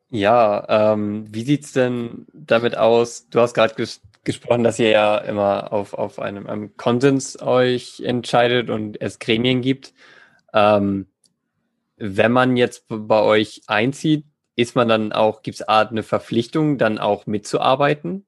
[0.09, 3.27] Ja, ähm, wie sieht's denn damit aus?
[3.29, 3.75] Du hast gerade
[4.23, 9.61] gesprochen, dass ihr ja immer auf, auf einem, einem Konsens euch entscheidet und es Gremien
[9.61, 9.93] gibt.
[10.53, 11.07] Ähm,
[11.97, 16.77] wenn man jetzt bei euch einzieht, ist man dann auch, gibt es Art eine Verpflichtung,
[16.77, 18.25] dann auch mitzuarbeiten?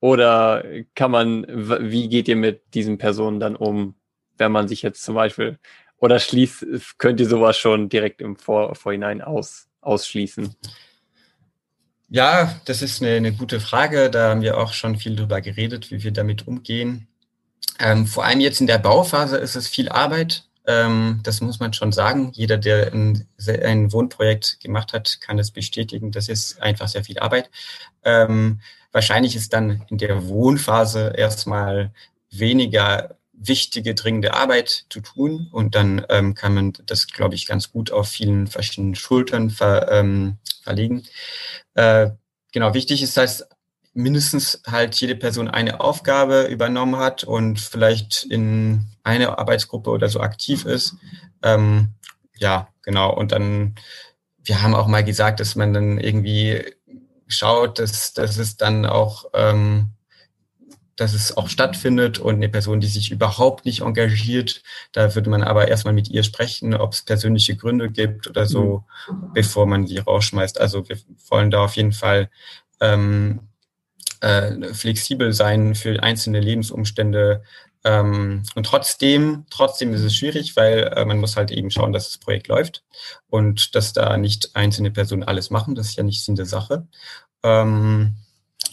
[0.00, 0.64] Oder
[0.94, 3.94] kann man, wie geht ihr mit diesen Personen dann um,
[4.38, 5.58] wenn man sich jetzt zum Beispiel,
[5.98, 10.54] oder schließt, könnt ihr sowas schon direkt im Vor Vorhinein aus, ausschließen?
[12.12, 14.10] Ja, das ist eine, eine, gute Frage.
[14.10, 17.06] Da haben wir auch schon viel drüber geredet, wie wir damit umgehen.
[17.78, 20.44] Ähm, vor allem jetzt in der Bauphase ist es viel Arbeit.
[20.66, 22.32] Ähm, das muss man schon sagen.
[22.34, 26.10] Jeder, der ein, ein, Wohnprojekt gemacht hat, kann es bestätigen.
[26.10, 27.48] Das ist einfach sehr viel Arbeit.
[28.04, 31.92] Ähm, wahrscheinlich ist dann in der Wohnphase erstmal
[32.32, 35.48] weniger wichtige, dringende Arbeit zu tun.
[35.50, 39.90] Und dann ähm, kann man das, glaube ich, ganz gut auf vielen verschiedenen Schultern ver,
[39.90, 41.04] ähm, verlegen.
[41.74, 42.10] Äh,
[42.52, 43.48] genau, wichtig ist, dass
[43.92, 50.20] mindestens halt jede Person eine Aufgabe übernommen hat und vielleicht in einer Arbeitsgruppe oder so
[50.20, 50.94] aktiv ist.
[51.42, 51.94] Ähm,
[52.36, 53.12] ja, genau.
[53.14, 53.74] Und dann,
[54.38, 56.62] wir haben auch mal gesagt, dass man dann irgendwie
[57.26, 59.92] schaut, dass, dass es dann auch ähm,
[61.00, 65.42] dass es auch stattfindet und eine Person, die sich überhaupt nicht engagiert, da würde man
[65.42, 69.32] aber erstmal mit ihr sprechen, ob es persönliche Gründe gibt oder so, mhm.
[69.32, 70.60] bevor man sie rausschmeißt.
[70.60, 70.98] Also wir
[71.30, 72.28] wollen da auf jeden Fall
[72.80, 73.48] ähm,
[74.20, 77.44] äh, flexibel sein für einzelne Lebensumstände.
[77.82, 82.10] Ähm, und trotzdem, trotzdem ist es schwierig, weil äh, man muss halt eben schauen, dass
[82.10, 82.84] das Projekt läuft
[83.30, 85.74] und dass da nicht einzelne Personen alles machen.
[85.74, 86.86] Das ist ja nicht Sinn der Sache.
[87.42, 88.16] Ähm,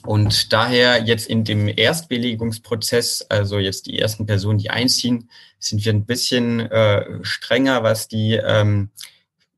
[0.05, 5.29] Und daher jetzt in dem Erstbelegungsprozess, also jetzt die ersten Personen, die einziehen,
[5.59, 8.89] sind wir ein bisschen äh, strenger, was die ähm,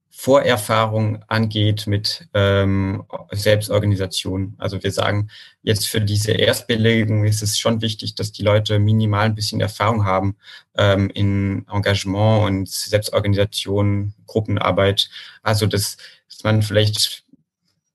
[0.10, 4.54] Vorerfahrung angeht mit ähm, Selbstorganisation.
[4.58, 5.30] Also wir sagen,
[5.62, 10.04] jetzt für diese Erstbelegung ist es schon wichtig, dass die Leute minimal ein bisschen Erfahrung
[10.04, 10.36] haben
[10.76, 15.10] ähm, in Engagement und Selbstorganisation, Gruppenarbeit.
[15.42, 15.96] Also dass,
[16.28, 17.24] dass man vielleicht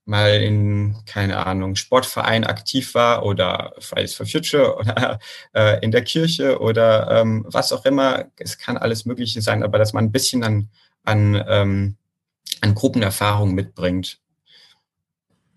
[0.06, 5.18] mal in, keine Ahnung, Sportverein aktiv war oder Fridays for Future oder
[5.54, 8.26] äh, in der Kirche oder ähm, was auch immer.
[8.36, 10.68] Es kann alles Mögliche sein, aber dass man ein bisschen an,
[11.04, 11.96] an, ähm,
[12.60, 14.18] an Gruppenerfahrung mitbringt.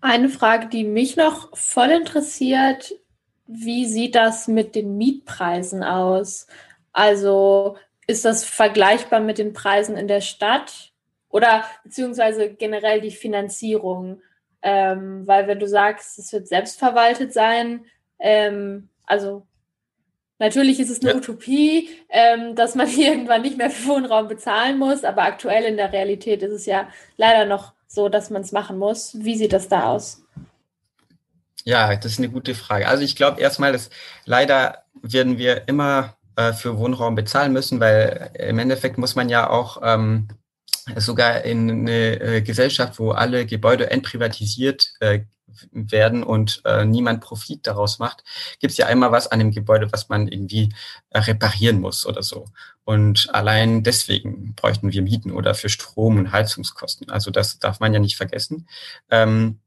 [0.00, 2.94] Eine Frage, die mich noch voll interessiert,
[3.46, 6.46] wie sieht das mit den Mietpreisen aus?
[6.92, 7.76] Also
[8.06, 10.92] ist das vergleichbar mit den Preisen in der Stadt
[11.28, 14.22] oder beziehungsweise generell die Finanzierung?
[14.62, 17.84] Ähm, weil wenn du sagst, es wird selbstverwaltet sein,
[18.18, 19.46] ähm, also
[20.38, 21.16] natürlich ist es eine ja.
[21.16, 25.92] Utopie, ähm, dass man irgendwann nicht mehr für Wohnraum bezahlen muss, aber aktuell in der
[25.92, 29.16] Realität ist es ja leider noch so, dass man es machen muss.
[29.18, 30.22] Wie sieht das da aus?
[31.64, 32.88] Ja, das ist eine gute Frage.
[32.88, 33.90] Also ich glaube erstmal, dass
[34.24, 39.50] leider werden wir immer äh, für Wohnraum bezahlen müssen, weil im Endeffekt muss man ja
[39.50, 40.28] auch ähm,
[40.96, 45.20] sogar in eine äh, Gesellschaft, wo alle Gebäude entprivatisiert äh,
[45.72, 48.22] werden und äh, niemand Profit daraus macht,
[48.60, 50.74] gibt es ja einmal was an dem Gebäude, was man irgendwie
[51.10, 52.46] äh, reparieren muss oder so.
[52.84, 57.10] Und allein deswegen bräuchten wir Mieten oder für Strom- und Heizungskosten.
[57.10, 58.68] Also das darf man ja nicht vergessen.
[59.10, 59.60] Ähm,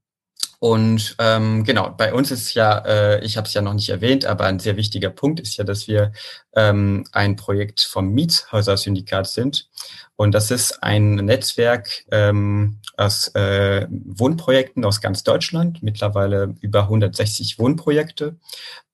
[0.63, 4.25] und ähm, genau, bei uns ist ja, äh, ich habe es ja noch nicht erwähnt,
[4.25, 6.11] aber ein sehr wichtiger Punkt ist ja, dass wir
[6.55, 9.71] ähm, ein Projekt vom Mietshäuser-Syndikat sind.
[10.17, 17.57] Und das ist ein Netzwerk ähm, aus äh, Wohnprojekten aus ganz Deutschland, mittlerweile über 160
[17.57, 18.35] Wohnprojekte.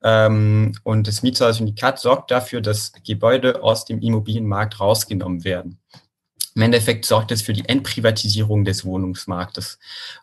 [0.02, 5.80] Ähm, und das Mietshäuser-Syndikat sorgt dafür, dass Gebäude aus dem Immobilienmarkt rausgenommen werden.
[6.56, 9.80] Im Endeffekt sorgt es für die Entprivatisierung des Wohnungsmarktes.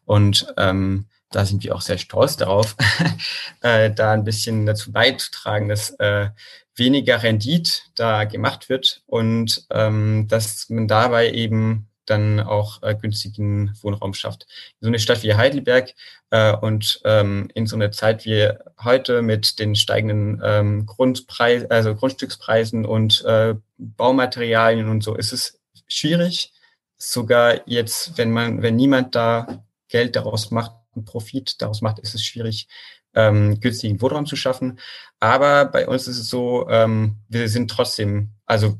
[0.06, 1.04] Und ähm,
[1.34, 2.76] da sind wir auch sehr stolz darauf,
[3.60, 6.28] äh, da ein bisschen dazu beizutragen, dass äh,
[6.76, 13.72] weniger Rendit da gemacht wird und ähm, dass man dabei eben dann auch äh, günstigen
[13.80, 14.46] Wohnraum schafft.
[14.80, 15.94] So eine Stadt wie Heidelberg
[16.30, 18.50] äh, und ähm, in so einer Zeit wie
[18.82, 25.60] heute mit den steigenden ähm, Grundpreis, also Grundstückspreisen und äh, Baumaterialien und so ist es
[25.88, 26.52] schwierig.
[26.98, 32.14] Sogar jetzt, wenn man, wenn niemand da Geld daraus macht, einen Profit daraus macht, ist
[32.14, 32.68] es schwierig,
[33.14, 34.78] ähm, günstigen Wohnraum zu schaffen.
[35.20, 38.78] Aber bei uns ist es so, ähm, wir sind trotzdem, also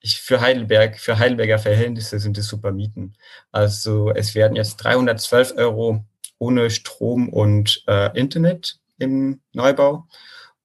[0.00, 3.14] ich, für Heidelberg, für Heidelberger Verhältnisse sind es super Mieten.
[3.52, 6.04] Also es werden jetzt 312 Euro
[6.38, 10.06] ohne Strom und äh, Internet im Neubau.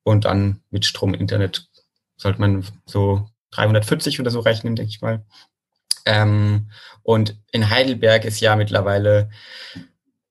[0.04, 1.68] Und dann mit Strom und Internet
[2.16, 5.26] sollte man so 340 oder so rechnen, denke ich mal.
[6.06, 6.72] Ähm,
[7.04, 9.30] und in Heidelberg ist ja mittlerweile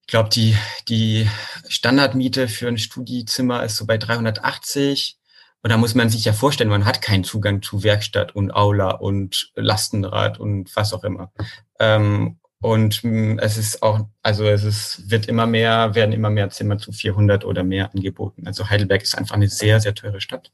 [0.07, 0.57] ich glaube, die,
[0.89, 1.29] die
[1.67, 5.19] Standardmiete für ein Studiezimmer ist so bei 380.
[5.65, 8.93] Und da muss man sich ja vorstellen, man hat keinen Zugang zu Werkstatt und Aula
[8.93, 11.33] und Lastenrad und was auch immer.
[11.81, 16.51] Ähm, und mm, es ist auch, also es ist, wird immer mehr, werden immer mehr
[16.51, 18.47] Zimmer zu 400 oder mehr angeboten.
[18.47, 20.53] Also Heidelberg ist einfach eine sehr, sehr teure Stadt.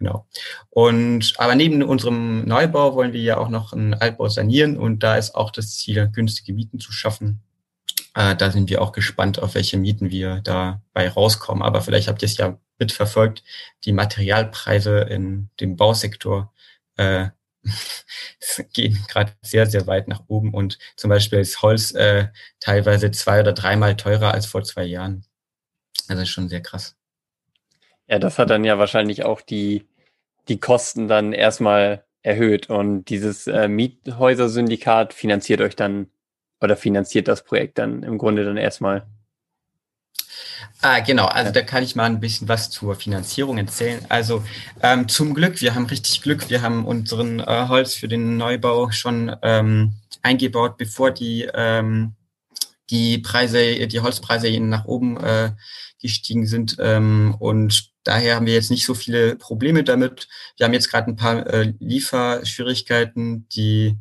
[0.00, 0.26] Genau.
[0.70, 5.16] Und, aber neben unserem Neubau wollen wir ja auch noch einen Altbau sanieren und da
[5.16, 7.40] ist auch das Ziel, günstige Mieten zu schaffen.
[8.14, 11.62] Äh, da sind wir auch gespannt, auf welche Mieten wir dabei rauskommen.
[11.62, 13.42] Aber vielleicht habt ihr es ja mitverfolgt,
[13.84, 16.52] die Materialpreise in dem Bausektor
[16.96, 17.28] äh,
[18.72, 22.28] gehen gerade sehr, sehr weit nach oben und zum Beispiel ist Holz äh,
[22.60, 25.24] teilweise zwei oder dreimal teurer als vor zwei Jahren.
[26.08, 26.96] Also schon sehr krass.
[28.06, 29.86] Ja, das hat dann ja wahrscheinlich auch die,
[30.48, 36.10] die Kosten dann erstmal erhöht und dieses äh, Miethäuser-Syndikat finanziert euch dann
[36.64, 39.06] oder finanziert das Projekt dann im Grunde dann erstmal?
[40.80, 44.04] Ah, genau, also da kann ich mal ein bisschen was zur Finanzierung erzählen.
[44.08, 44.44] Also
[44.82, 48.90] ähm, zum Glück, wir haben richtig Glück, wir haben unseren äh, Holz für den Neubau
[48.90, 52.12] schon ähm, eingebaut, bevor die, ähm,
[52.90, 55.52] die Preise, die Holzpreise nach oben äh,
[56.00, 56.76] gestiegen sind.
[56.80, 60.28] Ähm, und daher haben wir jetzt nicht so viele Probleme damit.
[60.58, 63.96] Wir haben jetzt gerade ein paar äh, Lieferschwierigkeiten, die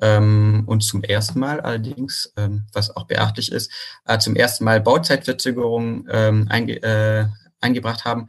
[0.00, 3.70] ähm, und zum ersten Mal allerdings, ähm, was auch beachtlich ist,
[4.06, 7.26] äh, zum ersten Mal Bauzeitverzögerungen ähm, einge äh,
[7.60, 8.28] eingebracht haben.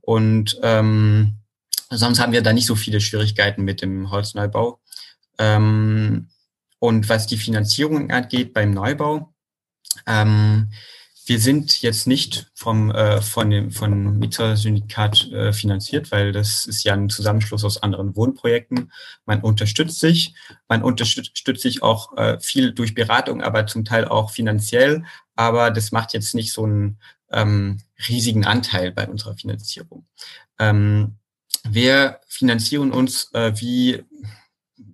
[0.00, 1.36] Und ähm,
[1.90, 4.80] sonst haben wir da nicht so viele Schwierigkeiten mit dem Holzneubau.
[5.38, 6.28] Ähm,
[6.78, 9.34] und was die Finanzierung angeht beim Neubau,
[10.06, 10.70] ähm,
[11.30, 16.82] wir sind jetzt nicht vom, äh, von dem von Mieter-Syndikat äh, finanziert, weil das ist
[16.82, 18.90] ja ein Zusammenschluss aus anderen Wohnprojekten.
[19.26, 20.34] Man unterstützt sich,
[20.66, 25.04] man unterstützt sich auch äh, viel durch Beratung, aber zum Teil auch finanziell.
[25.36, 26.98] Aber das macht jetzt nicht so einen
[27.30, 27.78] ähm,
[28.08, 30.08] riesigen Anteil bei unserer Finanzierung.
[30.58, 31.14] Ähm,
[31.62, 34.02] wir finanzieren uns äh, wie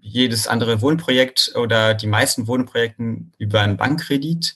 [0.02, 4.54] jedes andere Wohnprojekt oder die meisten Wohnprojekten über einen Bankkredit.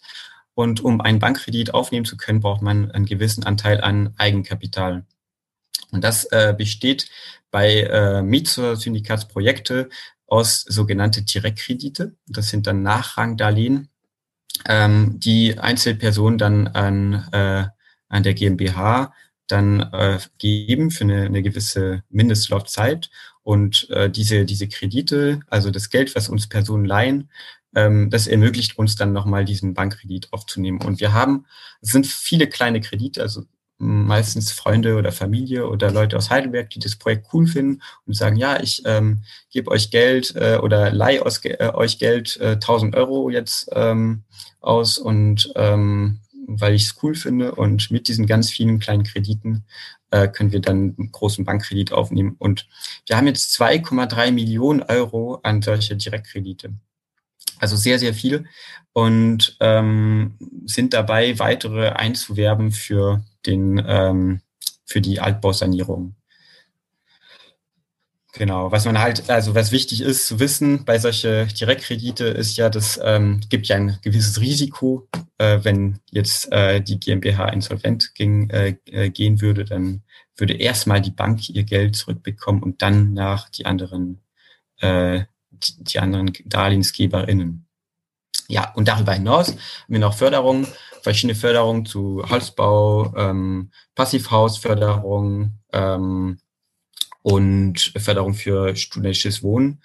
[0.60, 5.06] Und um einen Bankkredit aufnehmen zu können, braucht man einen gewissen Anteil an Eigenkapital.
[5.90, 7.08] Und das äh, besteht
[7.50, 9.88] bei äh, Mietsyndikatsprojekte
[10.26, 12.14] aus sogenannte Direktkredite.
[12.26, 13.88] Das sind dann Nachrangdarlehen,
[14.68, 17.64] ähm, die Einzelpersonen dann an, äh,
[18.10, 19.14] an der GmbH
[19.46, 23.08] dann äh, geben für eine, eine gewisse Mindestlaufzeit.
[23.42, 27.30] Und äh, diese, diese Kredite, also das Geld, was uns Personen leihen,
[27.72, 30.82] das ermöglicht uns dann nochmal diesen Bankkredit aufzunehmen.
[30.82, 31.46] Und wir haben,
[31.80, 33.44] es sind viele kleine Kredite, also
[33.80, 38.36] meistens Freunde oder Familie oder Leute aus Heidelberg, die das Projekt cool finden und sagen,
[38.36, 42.94] ja, ich ähm, gebe euch Geld äh, oder leih aus, äh, euch Geld äh, 1000
[42.94, 44.24] Euro jetzt ähm,
[44.60, 49.64] aus und ähm, weil ich es cool finde und mit diesen ganz vielen kleinen Krediten
[50.10, 52.36] äh, können wir dann einen großen Bankkredit aufnehmen.
[52.38, 52.68] Und
[53.06, 56.74] wir haben jetzt 2,3 Millionen Euro an solche Direktkredite.
[57.60, 58.46] Also sehr, sehr viel
[58.92, 64.40] und ähm, sind dabei, weitere einzuwerben für den ähm,
[64.84, 66.16] für die Altbausanierung.
[68.32, 72.70] Genau, was man halt, also was wichtig ist zu wissen bei solche Direktkredite ist ja,
[72.70, 75.08] das ähm, gibt ja ein gewisses Risiko.
[75.38, 80.02] Äh, wenn jetzt äh, die GmbH insolvent ging, äh, äh, gehen würde, dann
[80.36, 84.20] würde erstmal die Bank ihr Geld zurückbekommen und dann nach die anderen
[84.78, 85.24] äh,
[85.78, 87.66] die anderen DarlehensgeberInnen.
[88.48, 89.58] Ja, und darüber hinaus haben
[89.88, 90.66] wir noch Förderungen,
[91.02, 96.38] verschiedene Förderungen zu Holzbau, ähm, Passivhausförderung ähm,
[97.22, 99.82] und Förderung für studentisches Wohnen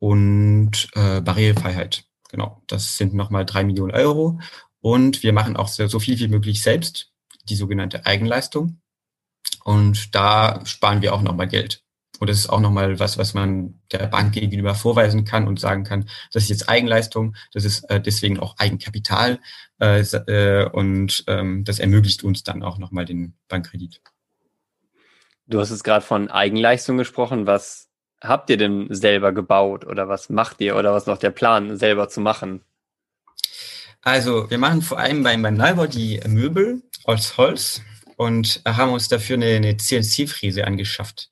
[0.00, 2.04] und äh, Barrierefreiheit.
[2.30, 4.40] Genau, das sind nochmal drei Millionen Euro.
[4.80, 7.12] Und wir machen auch so, so viel wie möglich selbst,
[7.44, 8.80] die sogenannte Eigenleistung.
[9.64, 11.84] Und da sparen wir auch nochmal Geld.
[12.20, 15.84] Und das ist auch nochmal was, was man der Bank gegenüber vorweisen kann und sagen
[15.84, 19.40] kann, das ist jetzt Eigenleistung, das ist äh, deswegen auch Eigenkapital
[19.80, 24.02] äh, äh, und ähm, das ermöglicht uns dann auch nochmal den Bankkredit.
[25.46, 27.46] Du hast jetzt gerade von Eigenleistung gesprochen.
[27.46, 27.88] Was
[28.20, 32.10] habt ihr denn selber gebaut oder was macht ihr oder was noch der Plan, selber
[32.10, 32.60] zu machen?
[34.02, 37.80] Also wir machen vor allem beim, beim Neubau die Möbel aus Holz
[38.16, 41.29] und haben uns dafür eine, eine CNC-Fräse angeschafft.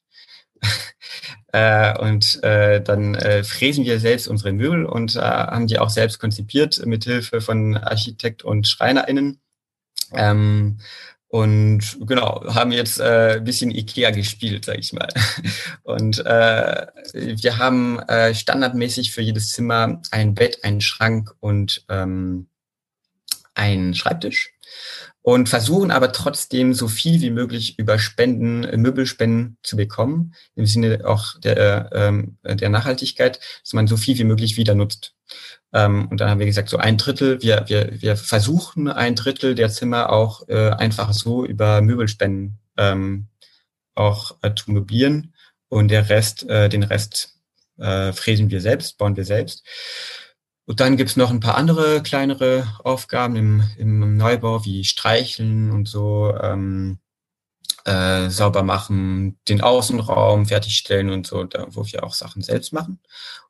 [1.53, 5.91] äh, und äh, dann äh, fräsen wir selbst unsere Möbel und äh, haben die auch
[5.91, 9.41] selbst konzipiert mit Hilfe von Architekt und SchreinerInnen.
[10.13, 10.79] Ähm,
[11.31, 15.09] und genau, haben jetzt äh, ein bisschen Ikea gespielt, sag ich mal.
[15.83, 22.49] Und äh, wir haben äh, standardmäßig für jedes Zimmer ein Bett, einen Schrank und ähm,
[23.55, 24.55] einen Schreibtisch
[25.29, 30.65] und versuchen aber trotzdem so viel wie möglich über Spenden, äh, Möbelspenden zu bekommen, im
[30.65, 35.13] Sinne auch der, äh, der Nachhaltigkeit, dass man so viel wie möglich wieder nutzt.
[35.75, 39.55] Ähm, und dann haben wir gesagt, so ein Drittel, wir, wir, wir versuchen ein Drittel
[39.55, 43.27] der Zimmer auch äh, einfach so über Möbelspenden ähm,
[43.95, 45.35] auch äh, zu möblieren
[45.69, 47.35] und der Rest, äh, den Rest
[47.77, 49.63] äh, fräsen wir selbst, bauen wir selbst.
[50.69, 55.89] Und dann gibt's noch ein paar andere kleinere Aufgaben im, im Neubau, wie Streicheln und
[55.89, 56.99] so, ähm,
[57.87, 63.01] äh, sauber machen, den Außenraum fertigstellen und so, da, wo wir auch Sachen selbst machen.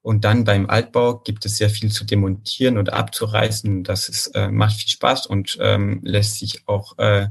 [0.00, 3.82] Und dann beim Altbau gibt es sehr viel zu demontieren oder abzureißen.
[3.82, 7.30] Das ist, äh, macht viel Spaß und ähm, lässt sich auch äh,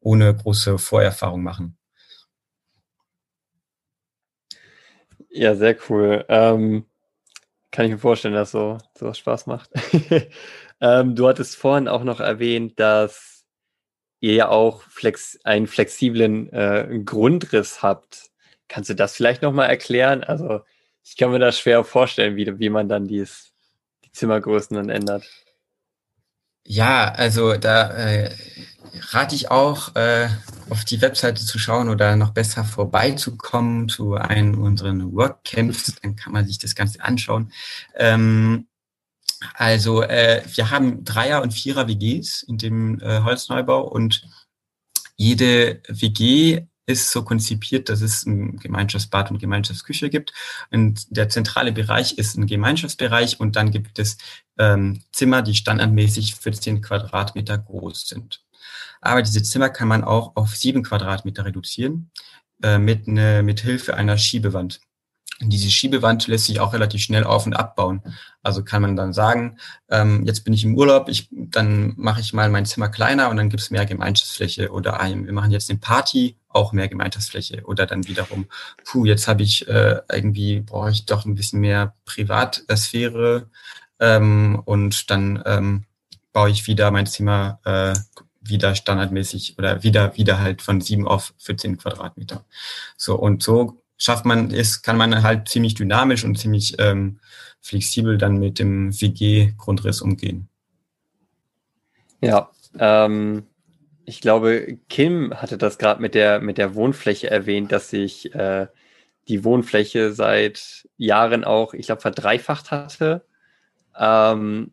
[0.00, 1.76] ohne große Vorerfahrung machen.
[5.28, 6.24] Ja, sehr cool.
[6.30, 6.86] Ähm
[7.76, 9.68] kann ich mir vorstellen, dass so sowas Spaß macht.
[10.80, 13.44] ähm, du hattest vorhin auch noch erwähnt, dass
[14.18, 18.30] ihr ja auch flex einen flexiblen äh, Grundriss habt.
[18.68, 20.24] Kannst du das vielleicht nochmal erklären?
[20.24, 20.62] Also
[21.04, 23.52] ich kann mir das schwer vorstellen, wie, wie man dann dies,
[24.06, 25.24] die Zimmergrößen dann ändert.
[26.64, 28.30] Ja, also da äh,
[29.10, 30.28] rate ich auch, äh,
[30.70, 35.94] auf die Webseite zu schauen oder noch besser vorbeizukommen zu einem unseren Workcamps.
[36.02, 37.52] Dann kann man sich das Ganze anschauen.
[37.94, 38.66] Ähm,
[39.54, 44.26] also äh, wir haben Dreier- und Vierer-WGs in dem äh, Holzneubau und
[45.16, 50.32] jede WG ist so konzipiert, dass es ein Gemeinschaftsbad und Gemeinschaftsküche gibt.
[50.70, 54.18] Und der zentrale Bereich ist ein Gemeinschaftsbereich und dann gibt es
[54.56, 58.45] ähm, Zimmer, die standardmäßig 14 Quadratmeter groß sind.
[59.00, 62.10] Aber diese Zimmer kann man auch auf sieben Quadratmeter reduzieren
[62.62, 64.80] äh, mit, ne, mit Hilfe einer Schiebewand.
[65.40, 68.00] Diese Schiebewand lässt sich auch relativ schnell auf- und abbauen.
[68.42, 69.58] Also kann man dann sagen,
[69.90, 73.36] ähm, jetzt bin ich im Urlaub, ich, dann mache ich mal mein Zimmer kleiner und
[73.36, 74.70] dann gibt es mehr Gemeinschaftsfläche.
[74.70, 77.64] Oder ein, wir machen jetzt eine Party, auch mehr Gemeinschaftsfläche.
[77.66, 78.46] Oder dann wiederum,
[78.84, 83.50] puh, jetzt habe ich äh, irgendwie, brauche ich doch ein bisschen mehr Privatsphäre
[84.00, 85.84] ähm, und dann ähm,
[86.32, 87.94] baue ich wieder mein Zimmer äh,
[88.48, 92.44] wieder standardmäßig oder wieder, wieder halt von sieben auf 14 Quadratmeter.
[92.96, 97.18] So, und so schafft man ist, kann man halt ziemlich dynamisch und ziemlich ähm,
[97.60, 100.48] flexibel dann mit dem WG-Grundriss umgehen.
[102.20, 103.46] Ja, ähm,
[104.04, 108.68] ich glaube, Kim hatte das gerade mit der, mit der Wohnfläche erwähnt, dass sich äh,
[109.28, 113.24] die Wohnfläche seit Jahren auch, ich glaube, verdreifacht hatte.
[113.98, 114.72] Ähm,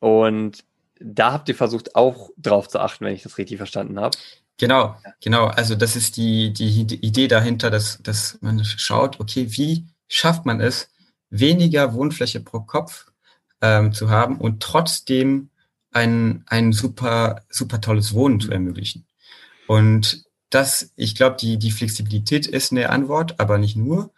[0.00, 0.64] und
[1.04, 4.16] da habt ihr versucht, auch drauf zu achten, wenn ich das richtig verstanden habe.
[4.58, 5.46] Genau, genau.
[5.46, 10.60] Also das ist die, die Idee dahinter, dass, dass man schaut, okay, wie schafft man
[10.60, 10.88] es,
[11.30, 13.06] weniger Wohnfläche pro Kopf
[13.60, 15.48] ähm, zu haben und trotzdem
[15.90, 19.06] ein, ein super, super tolles Wohnen zu ermöglichen.
[19.66, 24.12] Und das, ich glaube, die, die Flexibilität ist eine Antwort, aber nicht nur.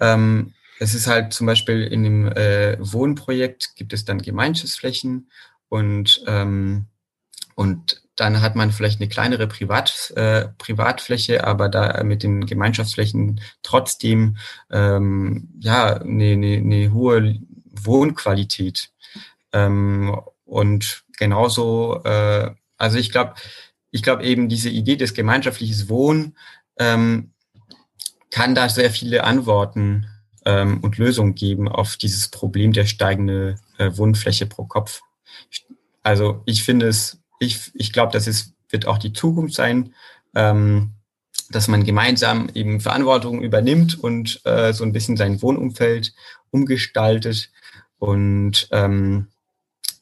[0.00, 5.30] Ähm, es ist halt zum Beispiel in dem äh, Wohnprojekt gibt es dann Gemeinschaftsflächen
[5.68, 6.86] und, ähm,
[7.54, 13.40] und dann hat man vielleicht eine kleinere Privat, äh, Privatfläche, aber da mit den Gemeinschaftsflächen
[13.62, 14.36] trotzdem
[14.70, 18.90] ähm, ja eine, eine, eine hohe Wohnqualität.
[19.52, 23.34] Ähm, und genauso, äh, also ich glaube,
[23.90, 26.36] ich glaube eben diese Idee des gemeinschaftlichen Wohnen
[26.78, 27.32] ähm,
[28.30, 30.06] kann da sehr viele Antworten
[30.44, 35.02] ähm, und Lösungen geben auf dieses Problem der steigenden äh, Wohnfläche pro Kopf.
[36.02, 39.94] Also ich finde es ich, ich glaube, das ist, wird auch die Zukunft sein,
[40.34, 40.92] ähm,
[41.50, 46.14] dass man gemeinsam eben Verantwortung übernimmt und äh, so ein bisschen sein Wohnumfeld
[46.50, 47.50] umgestaltet.
[47.98, 49.28] Und ähm,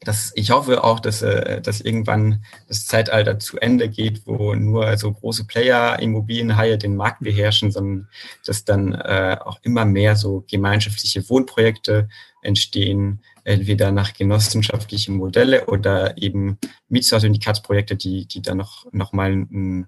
[0.01, 4.97] das, ich hoffe auch, dass, äh, dass irgendwann das Zeitalter zu Ende geht, wo nur
[4.97, 8.09] so große Player, Immobilienhaie den Markt beherrschen, sondern
[8.45, 12.09] dass dann äh, auch immer mehr so gemeinschaftliche Wohnprojekte
[12.43, 19.87] entstehen, entweder nach genossenschaftlichen Modelle oder eben Mietsertifikatsprojekte, die, die da noch, noch mal einen,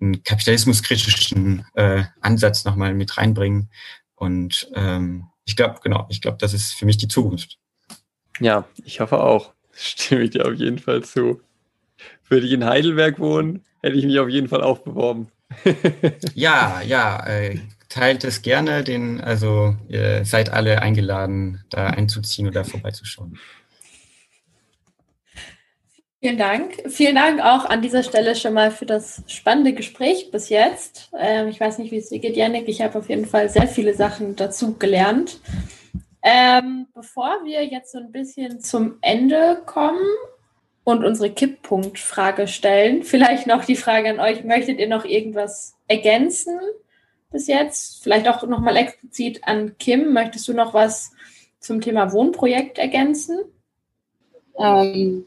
[0.00, 3.68] einen kapitalismuskritischen äh, Ansatz noch mal mit reinbringen.
[4.14, 7.58] Und ähm, ich glaube, genau, ich glaube, das ist für mich die Zukunft.
[8.40, 9.52] Ja, ich hoffe auch.
[9.72, 11.42] Stimme ich dir auf jeden Fall zu.
[12.28, 15.28] Würde ich in Heidelberg wohnen, hätte ich mich auf jeden Fall auch beworben.
[16.34, 17.58] ja, ja, äh,
[17.94, 23.38] teilt es gerne, den, also ihr seid alle eingeladen, da einzuziehen oder vorbeizuschauen.
[26.20, 26.82] Vielen Dank.
[26.88, 31.10] Vielen Dank auch an dieser Stelle schon mal für das spannende Gespräch bis jetzt.
[31.16, 32.66] Ähm, ich weiß nicht, wie es dir geht, Janik.
[32.66, 35.38] Ich habe auf jeden Fall sehr viele Sachen dazu gelernt.
[36.22, 40.02] Ähm, bevor wir jetzt so ein bisschen zum Ende kommen
[40.82, 46.58] und unsere Kipppunktfrage stellen, vielleicht noch die Frage an euch, möchtet ihr noch irgendwas ergänzen
[47.34, 48.02] bis jetzt?
[48.02, 50.12] Vielleicht auch nochmal explizit an Kim.
[50.12, 51.12] Möchtest du noch was
[51.58, 53.40] zum Thema Wohnprojekt ergänzen?
[54.56, 55.26] Ähm,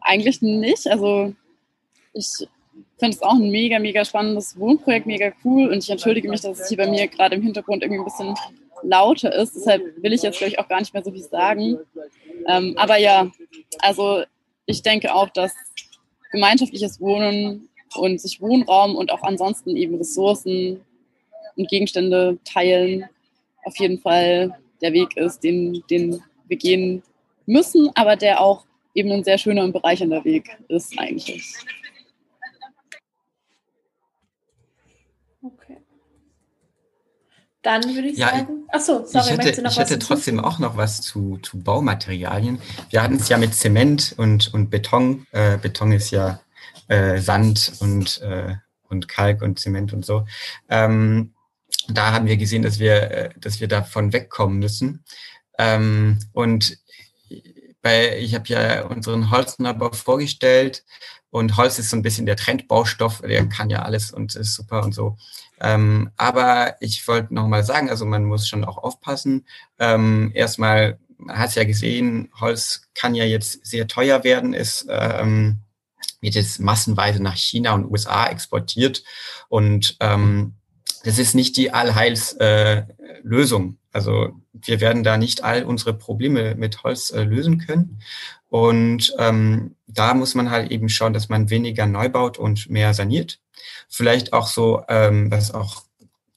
[0.00, 0.86] eigentlich nicht.
[0.86, 1.34] Also
[2.12, 2.28] ich
[2.98, 5.68] finde es auch ein mega, mega spannendes Wohnprojekt, mega cool.
[5.68, 8.34] Und ich entschuldige mich, dass es hier bei mir gerade im Hintergrund irgendwie ein bisschen
[8.82, 9.56] lauter ist.
[9.56, 11.78] Deshalb will ich jetzt, glaube ich, auch gar nicht mehr so viel sagen.
[12.46, 13.32] Ähm, aber ja,
[13.80, 14.22] also
[14.64, 15.52] ich denke auch, dass
[16.30, 20.80] gemeinschaftliches Wohnen und sich Wohnraum und auch ansonsten eben Ressourcen
[21.56, 23.06] und Gegenstände teilen
[23.64, 27.02] auf jeden Fall der Weg ist, den, den wir gehen
[27.46, 28.64] müssen, aber der auch
[28.94, 31.54] eben ein sehr schöner und bereichernder Weg ist eigentlich.
[35.42, 35.78] Okay.
[37.62, 41.00] Dann würde ich ja, sagen, achso, sorry, ich hätte, ich hätte trotzdem auch noch was
[41.02, 42.60] zu, zu Baumaterialien.
[42.90, 45.26] Wir hatten es ja mit Zement und, und Beton.
[45.32, 46.40] Äh, Beton ist ja
[46.88, 48.54] äh, Sand und, äh,
[48.88, 50.26] und Kalk und Zement und so.
[50.68, 51.34] Ähm,
[51.88, 55.04] da haben wir gesehen, dass wir, äh, dass wir davon wegkommen müssen.
[55.58, 56.78] Ähm, und
[57.82, 60.84] bei, ich habe ja unseren Holznabbau vorgestellt
[61.30, 64.82] und Holz ist so ein bisschen der Trendbaustoff, der kann ja alles und ist super
[64.82, 65.16] und so.
[65.60, 69.46] Ähm, aber ich wollte nochmal sagen, also man muss schon auch aufpassen.
[69.78, 74.86] Ähm, erstmal, man hat es ja gesehen, Holz kann ja jetzt sehr teuer werden, ist
[74.88, 75.58] ähm,
[76.20, 79.02] wird es massenweise nach China und USA exportiert.
[79.48, 80.54] Und ähm,
[81.04, 83.70] das ist nicht die Allheilslösung.
[83.70, 88.00] Äh, also wir werden da nicht all unsere Probleme mit Holz äh, lösen können.
[88.48, 92.94] Und ähm, da muss man halt eben schauen, dass man weniger neu baut und mehr
[92.94, 93.40] saniert.
[93.88, 95.84] Vielleicht auch so, ähm, was auch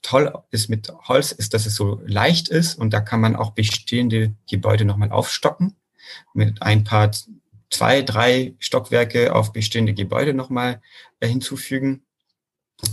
[0.01, 3.51] toll ist mit Holz, ist, dass es so leicht ist und da kann man auch
[3.51, 5.75] bestehende Gebäude nochmal aufstocken
[6.33, 7.11] mit ein paar
[7.69, 10.81] zwei, drei Stockwerke auf bestehende Gebäude nochmal
[11.19, 12.03] äh, hinzufügen.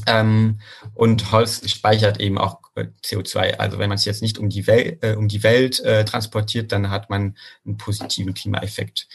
[0.07, 0.61] Ähm,
[0.95, 3.55] und Holz speichert eben auch äh, CO2.
[3.55, 6.73] Also wenn man es jetzt nicht um die, Wel äh, um die Welt äh, transportiert,
[6.73, 9.07] dann hat man einen positiven Klimaeffekt.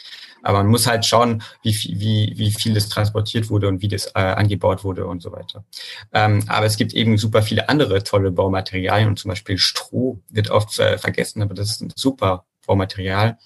[0.42, 4.06] Aber man muss halt schauen, wie, wie, wie viel es transportiert wurde und wie das
[4.14, 5.64] äh, angebaut wurde und so weiter.
[6.12, 10.50] Ähm, aber es gibt eben super viele andere tolle Baumaterialien und zum Beispiel Stroh wird
[10.50, 13.38] oft äh, vergessen, aber das ist ein super Baumaterial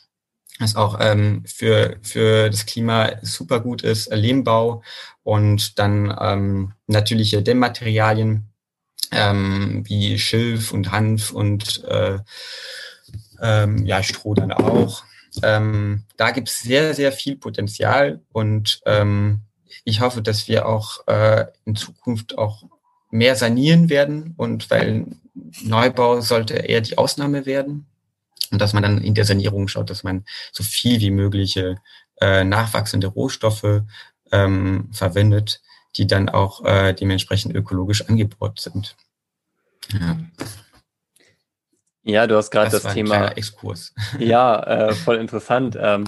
[0.58, 4.82] was auch ähm, für, für das Klima super gut ist, Lehmbau
[5.22, 8.48] und dann ähm, natürliche Dämmmaterialien
[9.12, 12.18] ähm, wie Schilf und Hanf und äh,
[13.40, 15.04] ähm, ja, Stroh dann auch.
[15.42, 19.40] Ähm, da gibt es sehr, sehr viel Potenzial und ähm,
[19.84, 22.62] ich hoffe, dass wir auch äh, in Zukunft auch
[23.10, 25.06] mehr sanieren werden und weil
[25.62, 27.86] Neubau sollte eher die Ausnahme werden
[28.52, 31.76] und dass man dann in der Sanierung schaut, dass man so viel wie mögliche
[32.20, 33.82] äh, nachwachsende Rohstoffe
[34.32, 35.60] ähm, verwendet,
[35.96, 38.96] die dann auch äh, dementsprechend ökologisch angebaut sind.
[39.92, 40.18] Ja.
[42.08, 43.28] Ja, du hast gerade das, das Thema.
[43.32, 43.92] Exkurs.
[44.20, 45.76] Ja, äh, voll interessant.
[45.78, 46.04] Ähm,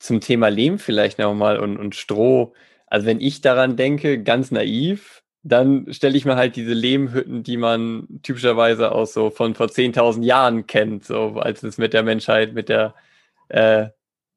[0.00, 2.52] zum Thema Lehm vielleicht nochmal und, und Stroh.
[2.88, 7.56] Also wenn ich daran denke, ganz naiv, dann stelle ich mir halt diese Lehmhütten, die
[7.56, 12.52] man typischerweise aus so von vor 10.000 Jahren kennt, so als es mit der Menschheit,
[12.52, 12.94] mit der,
[13.48, 13.86] äh,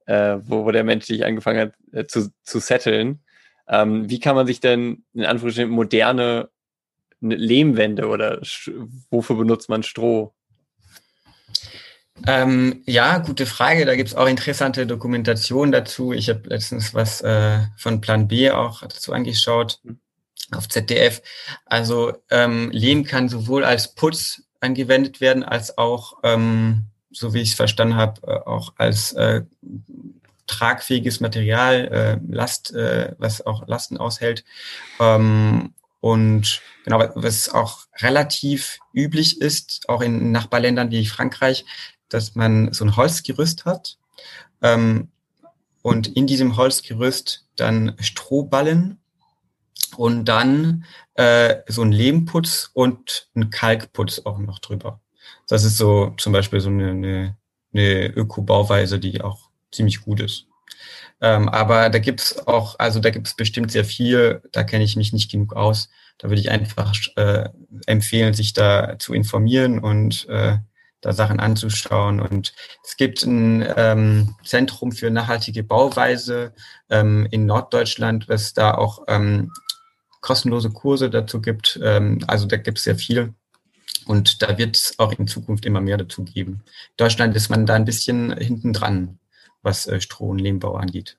[0.05, 3.21] äh, wo, wo der Mensch sich angefangen hat äh, zu, zu setteln.
[3.67, 6.49] Ähm, wie kann man sich denn in Anführungsstrichen moderne
[7.21, 8.39] Lehmwände oder
[9.09, 10.35] wofür benutzt man Stroh?
[12.27, 13.85] Ähm, ja, gute Frage.
[13.85, 16.13] Da gibt es auch interessante Dokumentationen dazu.
[16.13, 19.79] Ich habe letztens was äh, von Plan B auch dazu angeschaut.
[19.83, 19.99] Mhm
[20.55, 21.21] auf ZDF.
[21.65, 27.49] Also ähm, Lehm kann sowohl als Putz angewendet werden, als auch, ähm, so wie ich
[27.49, 29.43] es verstanden habe, äh, auch als äh,
[30.47, 34.43] tragfähiges Material, äh, Last, äh, was auch Lasten aushält.
[34.99, 41.65] Ähm, und genau, was auch relativ üblich ist, auch in Nachbarländern wie Frankreich,
[42.07, 43.97] dass man so ein Holzgerüst hat
[44.61, 45.09] ähm,
[45.81, 48.98] und in diesem Holzgerüst dann Strohballen
[49.99, 50.85] und dann
[51.15, 55.01] äh, so ein Lehmputz und ein Kalkputz auch noch drüber.
[55.49, 57.37] Das ist so zum Beispiel so eine, eine,
[57.73, 60.45] eine Öko-Bauweise, die auch ziemlich gut ist.
[61.19, 65.11] Ähm, aber da gibt's auch, also da gibt's bestimmt sehr viel, da kenne ich mich
[65.11, 65.89] nicht genug aus.
[66.17, 67.49] Da würde ich einfach äh,
[67.85, 70.59] empfehlen, sich da zu informieren und äh,
[71.01, 72.21] da Sachen anzuschauen.
[72.21, 72.53] Und
[72.85, 76.53] es gibt ein ähm, Zentrum für nachhaltige Bauweise
[76.89, 79.51] ähm, in Norddeutschland, was da auch ähm,
[80.21, 81.79] kostenlose Kurse dazu gibt.
[81.83, 83.33] Ähm, also da gibt es sehr viel.
[84.05, 86.63] Und da wird es auch in Zukunft immer mehr dazu geben.
[86.89, 89.19] In Deutschland ist man da ein bisschen hinten dran,
[89.61, 91.17] was äh, Stroh- und Lehmbau angeht.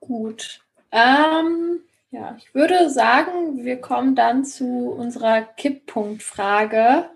[0.00, 0.60] Gut.
[0.90, 7.10] Ähm, ja, ich würde sagen, wir kommen dann zu unserer Kipppunktfrage.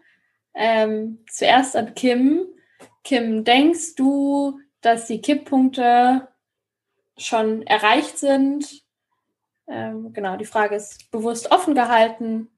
[0.55, 2.47] Ähm, zuerst an Kim.
[3.03, 6.29] Kim, denkst du, dass die Kipppunkte
[7.17, 8.82] schon erreicht sind?
[9.69, 12.49] Ähm, genau, die Frage ist bewusst offen gehalten.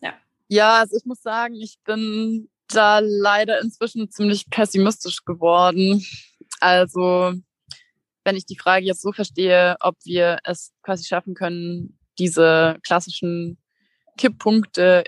[0.00, 0.14] Ja.
[0.48, 6.04] Ja, also ich muss sagen, ich bin da leider inzwischen ziemlich pessimistisch geworden.
[6.60, 7.32] Also,
[8.24, 13.58] wenn ich die Frage jetzt so verstehe, ob wir es quasi schaffen können, diese klassischen
[14.16, 15.04] Kipppunkte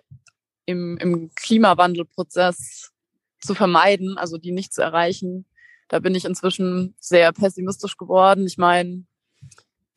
[0.66, 2.92] im, im Klimawandelprozess
[3.40, 5.46] zu vermeiden, also die nicht zu erreichen,
[5.88, 8.46] da bin ich inzwischen sehr pessimistisch geworden.
[8.46, 9.04] Ich meine,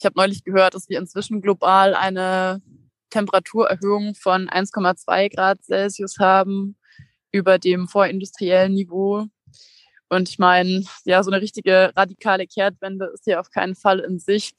[0.02, 2.60] ich habe neulich gehört, dass wir inzwischen global eine
[3.12, 6.76] Temperaturerhöhung von 1,2 Grad Celsius haben
[7.32, 9.28] über dem vorindustriellen Niveau.
[10.10, 14.18] Und ich meine, ja, so eine richtige radikale Kehrtwende ist hier auf keinen Fall in
[14.18, 14.56] Sicht.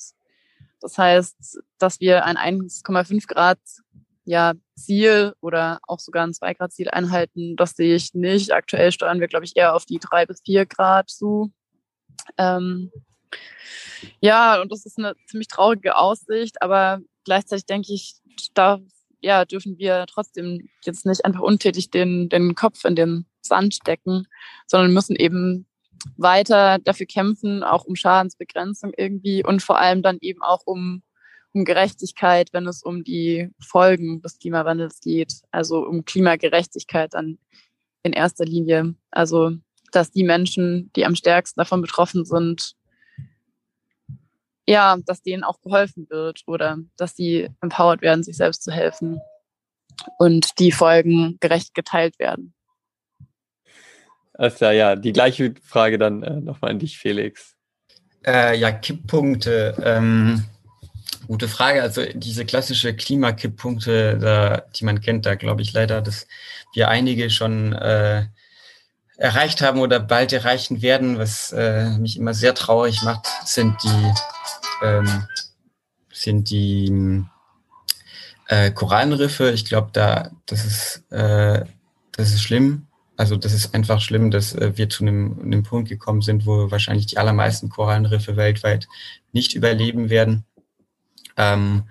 [0.80, 3.58] Das heißt, dass wir ein 1,5 Grad
[4.24, 8.52] ja, Ziel oder auch sogar ein 2 Grad Ziel einhalten, das sehe ich nicht.
[8.52, 11.52] Aktuell steuern wir, glaube ich, eher auf die 3 bis 4 Grad zu.
[12.38, 12.92] Ähm,
[14.20, 18.14] ja, und das ist eine ziemlich traurige Aussicht, aber gleichzeitig denke ich,
[18.54, 18.80] da
[19.20, 24.26] ja, dürfen wir trotzdem jetzt nicht einfach untätig den, den Kopf in den Sand stecken,
[24.66, 25.66] sondern müssen eben
[26.16, 31.02] weiter dafür kämpfen, auch um Schadensbegrenzung irgendwie und vor allem dann eben auch um,
[31.52, 37.38] um Gerechtigkeit, wenn es um die Folgen des Klimawandels geht, also um Klimagerechtigkeit dann
[38.02, 38.96] in erster Linie.
[39.12, 39.52] Also,
[39.92, 42.74] dass die Menschen, die am stärksten davon betroffen sind,
[44.66, 49.20] ja, dass denen auch geholfen wird oder dass sie empowered werden, sich selbst zu helfen
[50.18, 52.54] und die Folgen gerecht geteilt werden.
[54.34, 54.96] Alles klar, ja.
[54.96, 57.54] Die gleiche Frage dann äh, nochmal an dich, Felix.
[58.24, 59.76] Äh, ja, Kipppunkte.
[59.84, 60.44] Ähm,
[61.26, 61.82] gute Frage.
[61.82, 66.26] Also diese klassische Klimakipppunkte, da, die man kennt, da glaube ich leider, dass
[66.74, 68.26] wir einige schon äh,
[69.16, 74.12] erreicht haben oder bald erreichen werden, was äh, mich immer sehr traurig macht, sind die
[74.82, 75.26] ähm,
[76.12, 77.24] sind die
[78.48, 79.50] äh, Korallenriffe.
[79.50, 81.64] Ich glaube, da das ist äh,
[82.12, 82.86] das ist schlimm.
[83.16, 87.06] Also das ist einfach schlimm, dass äh, wir zu einem, Punkt gekommen sind, wo wahrscheinlich
[87.06, 88.88] die allermeisten Korallenriffe weltweit
[89.32, 90.44] nicht überleben werden.
[91.36, 91.84] Ähm,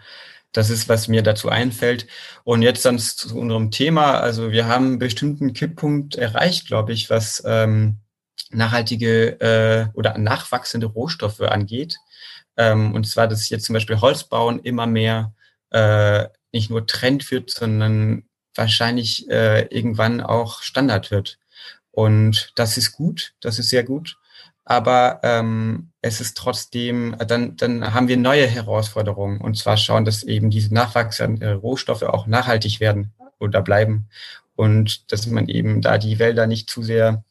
[0.51, 2.07] das ist, was mir dazu einfällt.
[2.43, 4.19] Und jetzt dann zu unserem Thema.
[4.19, 7.97] Also wir haben einen bestimmten Kipppunkt erreicht, glaube ich, was ähm,
[8.49, 11.97] nachhaltige äh, oder nachwachsende Rohstoffe angeht.
[12.57, 15.33] Ähm, und zwar, dass jetzt zum Beispiel Holzbauen immer mehr
[15.71, 18.23] äh, nicht nur Trend wird, sondern
[18.55, 21.39] wahrscheinlich äh, irgendwann auch Standard wird.
[21.91, 24.17] Und das ist gut, das ist sehr gut.
[24.71, 29.41] Aber ähm, es ist trotzdem, äh, dann, dann haben wir neue Herausforderungen.
[29.41, 34.07] Und zwar schauen, dass eben diese nachwachsenden Rohstoffe auch nachhaltig werden oder bleiben.
[34.55, 37.25] Und dass man eben da die Wälder nicht zu sehr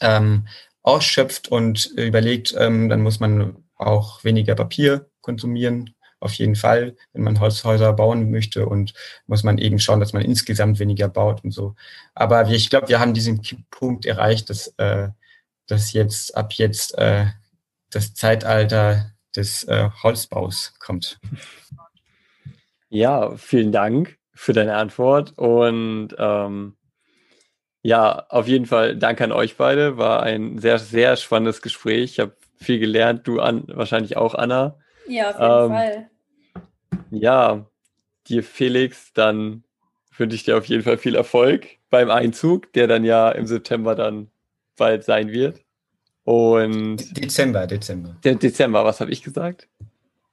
[0.00, 0.46] ähm,
[0.84, 7.24] ausschöpft und überlegt, ähm, dann muss man auch weniger Papier konsumieren, auf jeden Fall, wenn
[7.24, 8.94] man Holzhäuser bauen möchte und
[9.26, 11.74] muss man eben schauen, dass man insgesamt weniger baut und so.
[12.14, 15.08] Aber ich glaube, wir haben diesen Punkt erreicht, dass, äh,
[15.66, 17.26] dass jetzt ab jetzt äh,
[17.90, 21.18] das Zeitalter des äh, Holzbaus kommt.
[22.88, 26.76] Ja, vielen Dank für deine Antwort und ähm,
[27.82, 29.96] ja, auf jeden Fall Dank an euch beide.
[29.96, 32.12] War ein sehr, sehr spannendes Gespräch.
[32.12, 34.78] Ich habe viel gelernt, du an, wahrscheinlich auch, Anna.
[35.06, 36.10] Ja, auf jeden ähm, Fall.
[37.10, 37.66] Ja,
[38.28, 39.62] dir Felix, dann
[40.16, 43.94] wünsche ich dir auf jeden Fall viel Erfolg beim Einzug, der dann ja im September
[43.94, 44.30] dann
[44.76, 45.60] bald sein wird.
[46.24, 48.16] Und Dezember, Dezember.
[48.24, 49.68] De Dezember, was habe ich gesagt?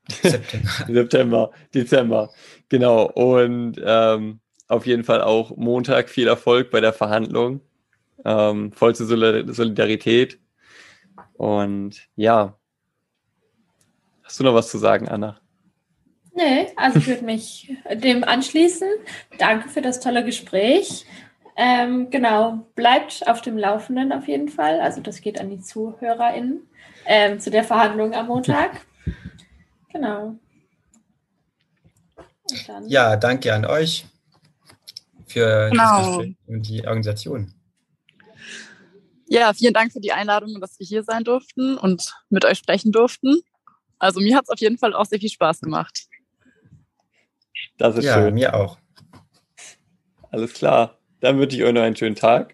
[0.10, 0.70] September.
[0.88, 2.30] September, Dezember,
[2.70, 3.06] genau.
[3.06, 7.62] Und ähm, auf jeden Fall auch Montag viel Erfolg bei der Verhandlung.
[8.26, 10.40] Ähm, vollste Solidarität.
[11.34, 12.58] Und ja.
[14.24, 15.40] Hast du noch was zu sagen, Anna?
[16.36, 18.90] Nee, also ich würde mich dem anschließen.
[19.38, 21.06] Danke für das tolle Gespräch.
[21.56, 24.80] Ähm, genau, bleibt auf dem Laufenden auf jeden Fall.
[24.80, 26.68] Also das geht an die ZuhörerInnen
[27.06, 28.82] ähm, zu der Verhandlung am Montag.
[29.94, 30.34] Genau.
[32.88, 34.08] Ja, danke an euch
[35.28, 36.24] für genau.
[36.48, 37.54] und die Organisation.
[39.28, 42.92] Ja, vielen Dank für die Einladung, dass wir hier sein durften und mit euch sprechen
[42.92, 43.42] durften.
[44.00, 46.08] Also mir hat es auf jeden Fall auch sehr viel Spaß gemacht.
[47.78, 48.34] Das ist ja, schön.
[48.34, 48.78] mir auch.
[50.32, 50.98] Alles klar.
[51.24, 52.54] Dann wünsche ich euch noch einen schönen Tag.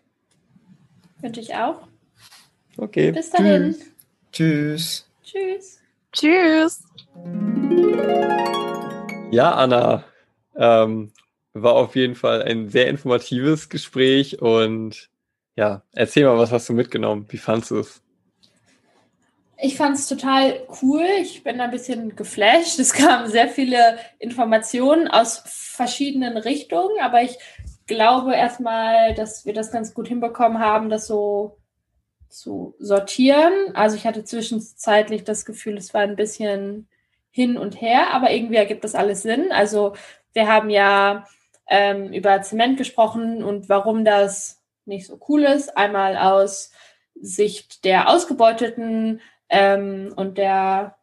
[1.21, 1.87] Wünsche ich auch.
[2.77, 3.11] Okay.
[3.11, 3.75] Bis dahin.
[4.31, 5.09] Tschüss.
[5.23, 5.79] Tschüss.
[6.13, 6.83] Tschüss.
[9.31, 10.03] Ja, Anna,
[10.55, 11.11] ähm,
[11.53, 15.09] war auf jeden Fall ein sehr informatives Gespräch und
[15.55, 17.25] ja, erzähl mal, was hast du mitgenommen?
[17.29, 18.03] Wie fandest du es?
[19.57, 21.07] Ich fand es total cool.
[21.19, 22.77] Ich bin ein bisschen geflasht.
[22.77, 27.35] Es kamen sehr viele Informationen aus verschiedenen Richtungen, aber ich
[27.89, 31.57] glaube erstmal, dass wir das ganz gut hinbekommen haben, das so
[32.29, 33.51] zu sortieren.
[33.73, 36.87] Also ich hatte zwischenzeitlich das Gefühl, es war ein bisschen
[37.29, 39.51] hin und her, aber irgendwie ergibt das alles Sinn.
[39.51, 39.93] Also
[40.31, 41.25] wir haben ja
[41.67, 45.75] ähm, über Zement gesprochen und warum das nicht so cool ist.
[45.77, 46.71] Einmal aus
[47.15, 50.95] Sicht der Ausgebeuteten, ähm, und der,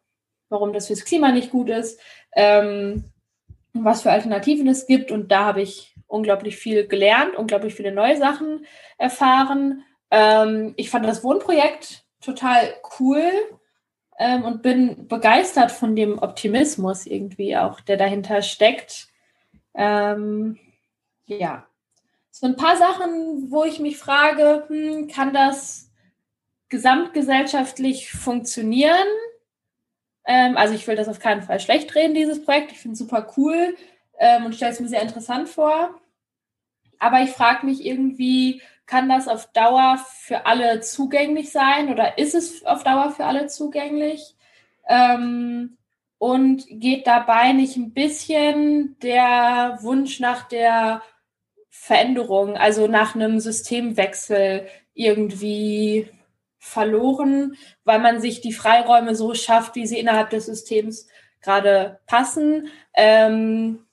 [0.49, 1.99] warum das fürs Klima nicht gut ist,
[2.33, 3.05] ähm,
[3.73, 5.11] was für Alternativen es gibt.
[5.11, 8.65] Und da habe ich unglaublich viel gelernt, unglaublich viele neue Sachen
[8.97, 9.83] erfahren.
[10.09, 13.31] Ähm, ich fand das Wohnprojekt total cool
[14.17, 19.09] ähm, und bin begeistert von dem Optimismus irgendwie auch, der dahinter steckt.
[19.73, 20.57] Ähm,
[21.25, 21.67] ja,
[22.31, 25.91] so ein paar Sachen, wo ich mich frage, hm, kann das
[26.69, 29.07] gesamtgesellschaftlich funktionieren.
[30.25, 32.71] Ähm, also ich will das auf keinen Fall schlecht reden, dieses Projekt.
[32.71, 33.75] Ich finde es super cool
[34.19, 35.99] ähm, und stelle es mir sehr interessant vor.
[36.99, 42.33] Aber ich frage mich irgendwie, kann das auf Dauer für alle zugänglich sein oder ist
[42.33, 44.35] es auf Dauer für alle zugänglich?
[44.87, 45.77] Ähm,
[46.17, 51.03] und geht dabei nicht ein bisschen der Wunsch nach der
[51.69, 56.09] Veränderung, also nach einem Systemwechsel irgendwie
[56.57, 61.07] verloren, weil man sich die Freiräume so schafft, wie sie innerhalb des Systems
[61.41, 62.69] gerade passen.
[62.95, 63.86] Ähm,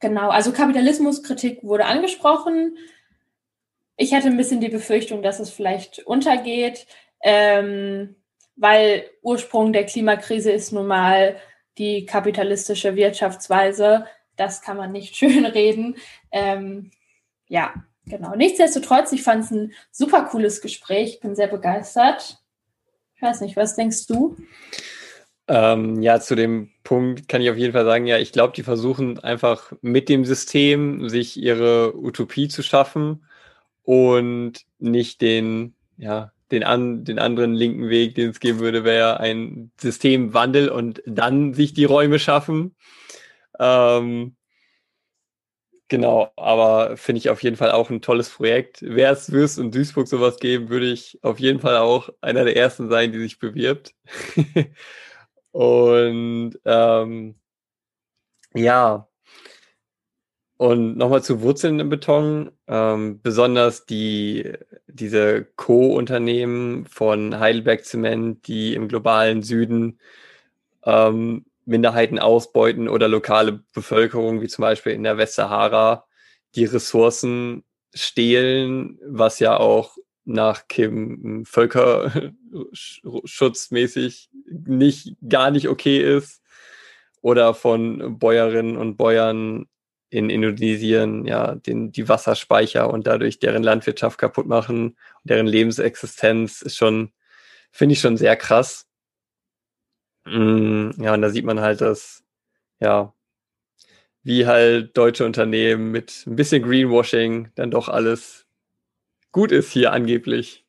[0.00, 2.76] genau, also Kapitalismuskritik wurde angesprochen.
[3.96, 6.86] Ich hätte ein bisschen die Befürchtung, dass es vielleicht untergeht.
[7.22, 8.16] Ähm,
[8.60, 11.36] weil Ursprung der Klimakrise ist nun mal
[11.78, 14.06] die kapitalistische Wirtschaftsweise.
[14.36, 15.96] Das kann man nicht schön reden.
[16.30, 16.90] Ähm,
[17.48, 17.72] ja,
[18.06, 18.34] genau.
[18.36, 21.20] Nichtsdestotrotz, ich fand es ein super cooles Gespräch.
[21.20, 22.38] Bin sehr begeistert.
[23.16, 24.36] Ich weiß nicht, was denkst du?
[25.48, 28.64] Ähm, ja, zu dem Punkt kann ich auf jeden Fall sagen, ja, ich glaube, die
[28.64, 33.24] versuchen einfach mit dem System sich ihre Utopie zu schaffen
[33.84, 39.20] und nicht den, ja, den, an, den anderen linken Weg, den es geben würde, wäre
[39.20, 42.74] ein Systemwandel und dann sich die Räume schaffen.
[43.60, 44.34] Ähm,
[45.86, 48.82] genau, aber finde ich auf jeden Fall auch ein tolles Projekt.
[48.82, 52.56] Wäre es Würst und Duisburg sowas geben, würde ich auf jeden Fall auch einer der
[52.56, 53.94] ersten sein, die sich bewirbt.
[55.52, 57.34] und ähm,
[58.54, 59.10] ja,
[60.60, 62.50] und nochmal zu Wurzeln im Beton.
[62.66, 64.52] Ähm, besonders die,
[64.88, 69.98] diese Co-Unternehmen von Heidelberg Zement, die im globalen Süden
[70.84, 76.04] ähm, Minderheiten ausbeuten oder lokale Bevölkerung, wie zum Beispiel in der Westsahara,
[76.54, 77.64] die Ressourcen
[77.94, 86.42] stehlen, was ja auch nach Kim völkerschutzmäßig nicht, gar nicht okay ist.
[87.22, 89.66] Oder von Bäuerinnen und Bäuern
[90.10, 96.76] in Indonesien ja den, die Wasserspeicher und dadurch deren Landwirtschaft kaputt machen deren Lebensexistenz ist
[96.76, 97.12] schon,
[97.70, 98.86] finde ich schon sehr krass.
[100.24, 102.24] Mm, ja, und da sieht man halt, dass,
[102.80, 103.14] ja,
[104.22, 108.46] wie halt deutsche Unternehmen mit ein bisschen Greenwashing dann doch alles
[109.32, 110.64] gut ist hier angeblich.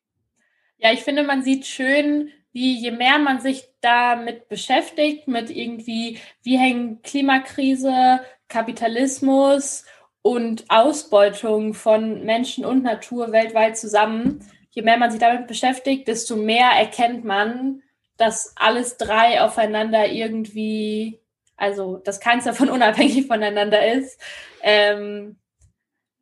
[0.78, 6.20] Ja, ich finde, man sieht schön, wie je mehr man sich damit beschäftigt, mit irgendwie,
[6.44, 9.86] wie hängen Klimakrise, Kapitalismus
[10.22, 14.46] und Ausbeutung von Menschen und Natur weltweit zusammen.
[14.72, 17.82] Je mehr man sich damit beschäftigt, desto mehr erkennt man,
[18.18, 21.20] dass alles drei aufeinander irgendwie,
[21.58, 24.20] also dass keins davon unabhängig voneinander ist.
[24.62, 25.38] Ähm,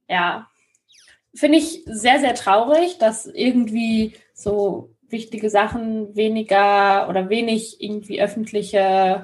[0.08, 0.48] ja,
[1.34, 9.24] finde ich sehr, sehr traurig, dass irgendwie so wichtige Sachen weniger oder wenig irgendwie öffentliche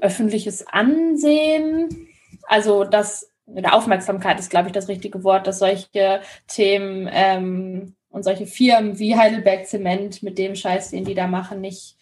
[0.00, 2.08] öffentliches Ansehen.
[2.48, 8.24] Also das eine Aufmerksamkeit ist, glaube ich, das richtige Wort, dass solche Themen ähm, und
[8.24, 11.96] solche Firmen wie Heidelberg Zement mit dem Scheiß, den die da machen, nicht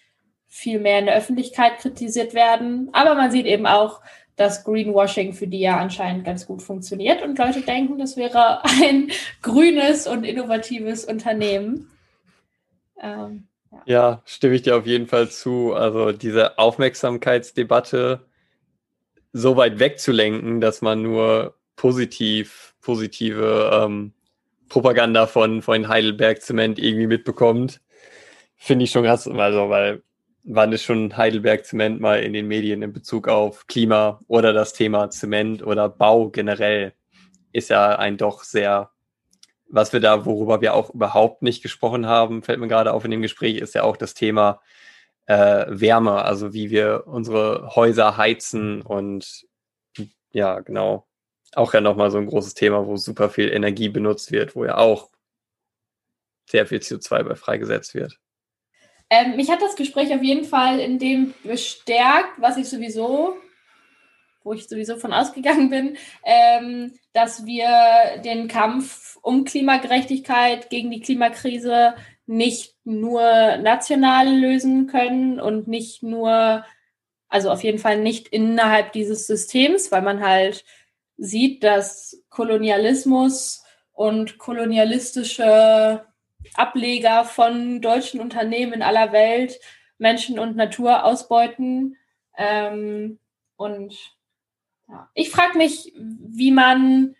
[0.46, 2.88] viel mehr in der Öffentlichkeit kritisiert werden.
[2.92, 4.00] Aber man sieht eben auch,
[4.40, 9.10] dass Greenwashing für die ja anscheinend ganz gut funktioniert und Leute denken, das wäre ein
[9.42, 11.90] grünes und innovatives Unternehmen.
[13.02, 13.44] Ähm,
[13.84, 14.22] ja.
[14.24, 15.74] stimme ich dir auf jeden Fall zu.
[15.74, 18.24] Also diese Aufmerksamkeitsdebatte
[19.34, 24.14] so weit wegzulenken, dass man nur positiv, positive ähm,
[24.70, 27.82] Propaganda von, von Heidelberg Zement irgendwie mitbekommt,
[28.56, 29.28] finde ich schon krass.
[29.28, 30.02] Also, weil
[30.44, 34.72] wann ist schon Heidelberg Zement mal in den Medien in Bezug auf Klima oder das
[34.72, 36.94] Thema Zement oder Bau generell
[37.52, 38.90] ist ja ein doch sehr
[39.70, 43.10] was wir da, worüber wir auch überhaupt nicht gesprochen haben, fällt mir gerade auf in
[43.10, 44.60] dem Gespräch, ist ja auch das Thema
[45.26, 49.46] äh, Wärme, also wie wir unsere Häuser heizen und
[50.32, 51.06] ja, genau.
[51.54, 54.76] Auch ja nochmal so ein großes Thema, wo super viel Energie benutzt wird, wo ja
[54.76, 55.10] auch
[56.48, 58.20] sehr viel CO2 bei freigesetzt wird.
[59.10, 63.36] Ähm, mich hat das Gespräch auf jeden Fall in dem bestärkt, was ich sowieso
[64.42, 71.00] wo ich sowieso von ausgegangen bin, ähm, dass wir den Kampf um Klimagerechtigkeit gegen die
[71.00, 71.94] Klimakrise
[72.26, 73.22] nicht nur
[73.58, 76.64] national lösen können und nicht nur,
[77.28, 80.64] also auf jeden Fall nicht innerhalb dieses Systems, weil man halt
[81.16, 86.04] sieht, dass Kolonialismus und kolonialistische
[86.54, 89.60] Ableger von deutschen Unternehmen in aller Welt
[89.98, 91.96] Menschen und Natur ausbeuten.
[92.36, 93.18] Ähm,
[93.56, 93.94] und
[94.88, 95.08] ja.
[95.14, 97.14] Ich frage mich, wie man,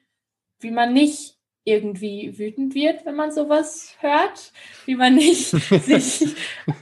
[0.58, 4.52] wie man nicht irgendwie wütend wird, wenn man sowas hört,
[4.86, 6.34] wie man nicht sich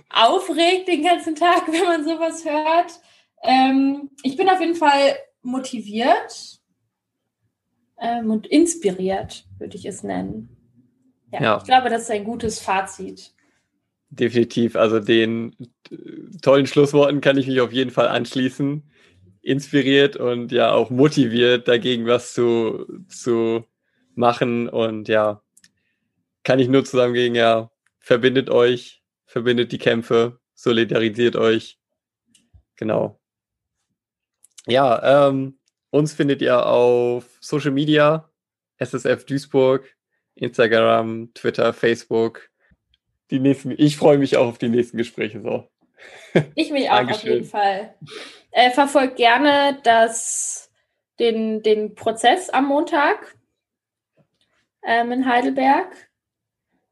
[0.09, 3.01] aufregt den ganzen Tag, wenn man sowas hört.
[3.43, 6.61] Ähm, ich bin auf jeden Fall motiviert
[8.01, 10.58] ähm, und inspiriert, würde ich es nennen.
[11.33, 11.57] Ja, Ja.
[11.59, 13.33] ich glaube, das ist ein gutes Fazit.
[14.11, 14.77] Definitiv.
[14.77, 15.55] Also den
[15.91, 15.97] äh,
[16.41, 18.83] tollen Schlussworten kann ich mich auf jeden Fall anschließen.
[19.43, 23.65] Inspiriert und ja auch motiviert, dagegen was zu, zu
[24.15, 24.69] machen.
[24.69, 25.43] Und ja,
[26.43, 31.79] kann ich nur zusammengehen, ja, verbindet euch, verbindet die Kämpfe, solidarisiert euch.
[32.77, 33.21] Genau.
[34.67, 35.59] Ja, ähm,
[35.91, 38.31] uns findet ihr auf Social Media,
[38.77, 39.97] SSF Duisburg,
[40.39, 42.49] Instagram, Twitter, Facebook.
[43.31, 45.41] Die nächsten, ich freue mich auch auf die nächsten Gespräche.
[45.43, 45.69] So.
[46.55, 47.95] Ich mich auch auf jeden Fall.
[48.51, 50.71] Äh, verfolgt gerne das,
[51.19, 53.37] den, den Prozess am Montag
[54.87, 56.09] ähm, in Heidelberg.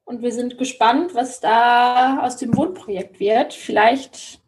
[0.04, 3.54] Und wir sind gespannt, was da aus dem Wohnprojekt wird.
[3.54, 4.40] Vielleicht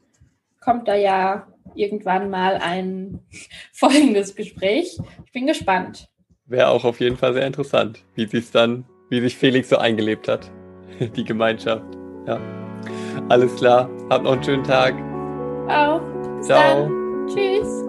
[0.60, 3.20] kommt da ja irgendwann mal ein
[3.72, 4.98] folgendes Gespräch.
[5.24, 6.10] Ich bin gespannt.
[6.48, 10.28] Wäre auch auf jeden Fall sehr interessant, wie sich dann, wie sich Felix so eingelebt
[10.28, 10.50] hat.
[11.16, 11.84] Die Gemeinschaft.
[12.26, 12.40] Ja.
[13.28, 13.90] Alles klar.
[14.10, 14.94] Habt noch einen schönen Tag.
[15.68, 16.00] Auch.
[16.42, 16.88] Ciao.
[16.88, 17.26] dann.
[17.28, 17.87] Tschüss.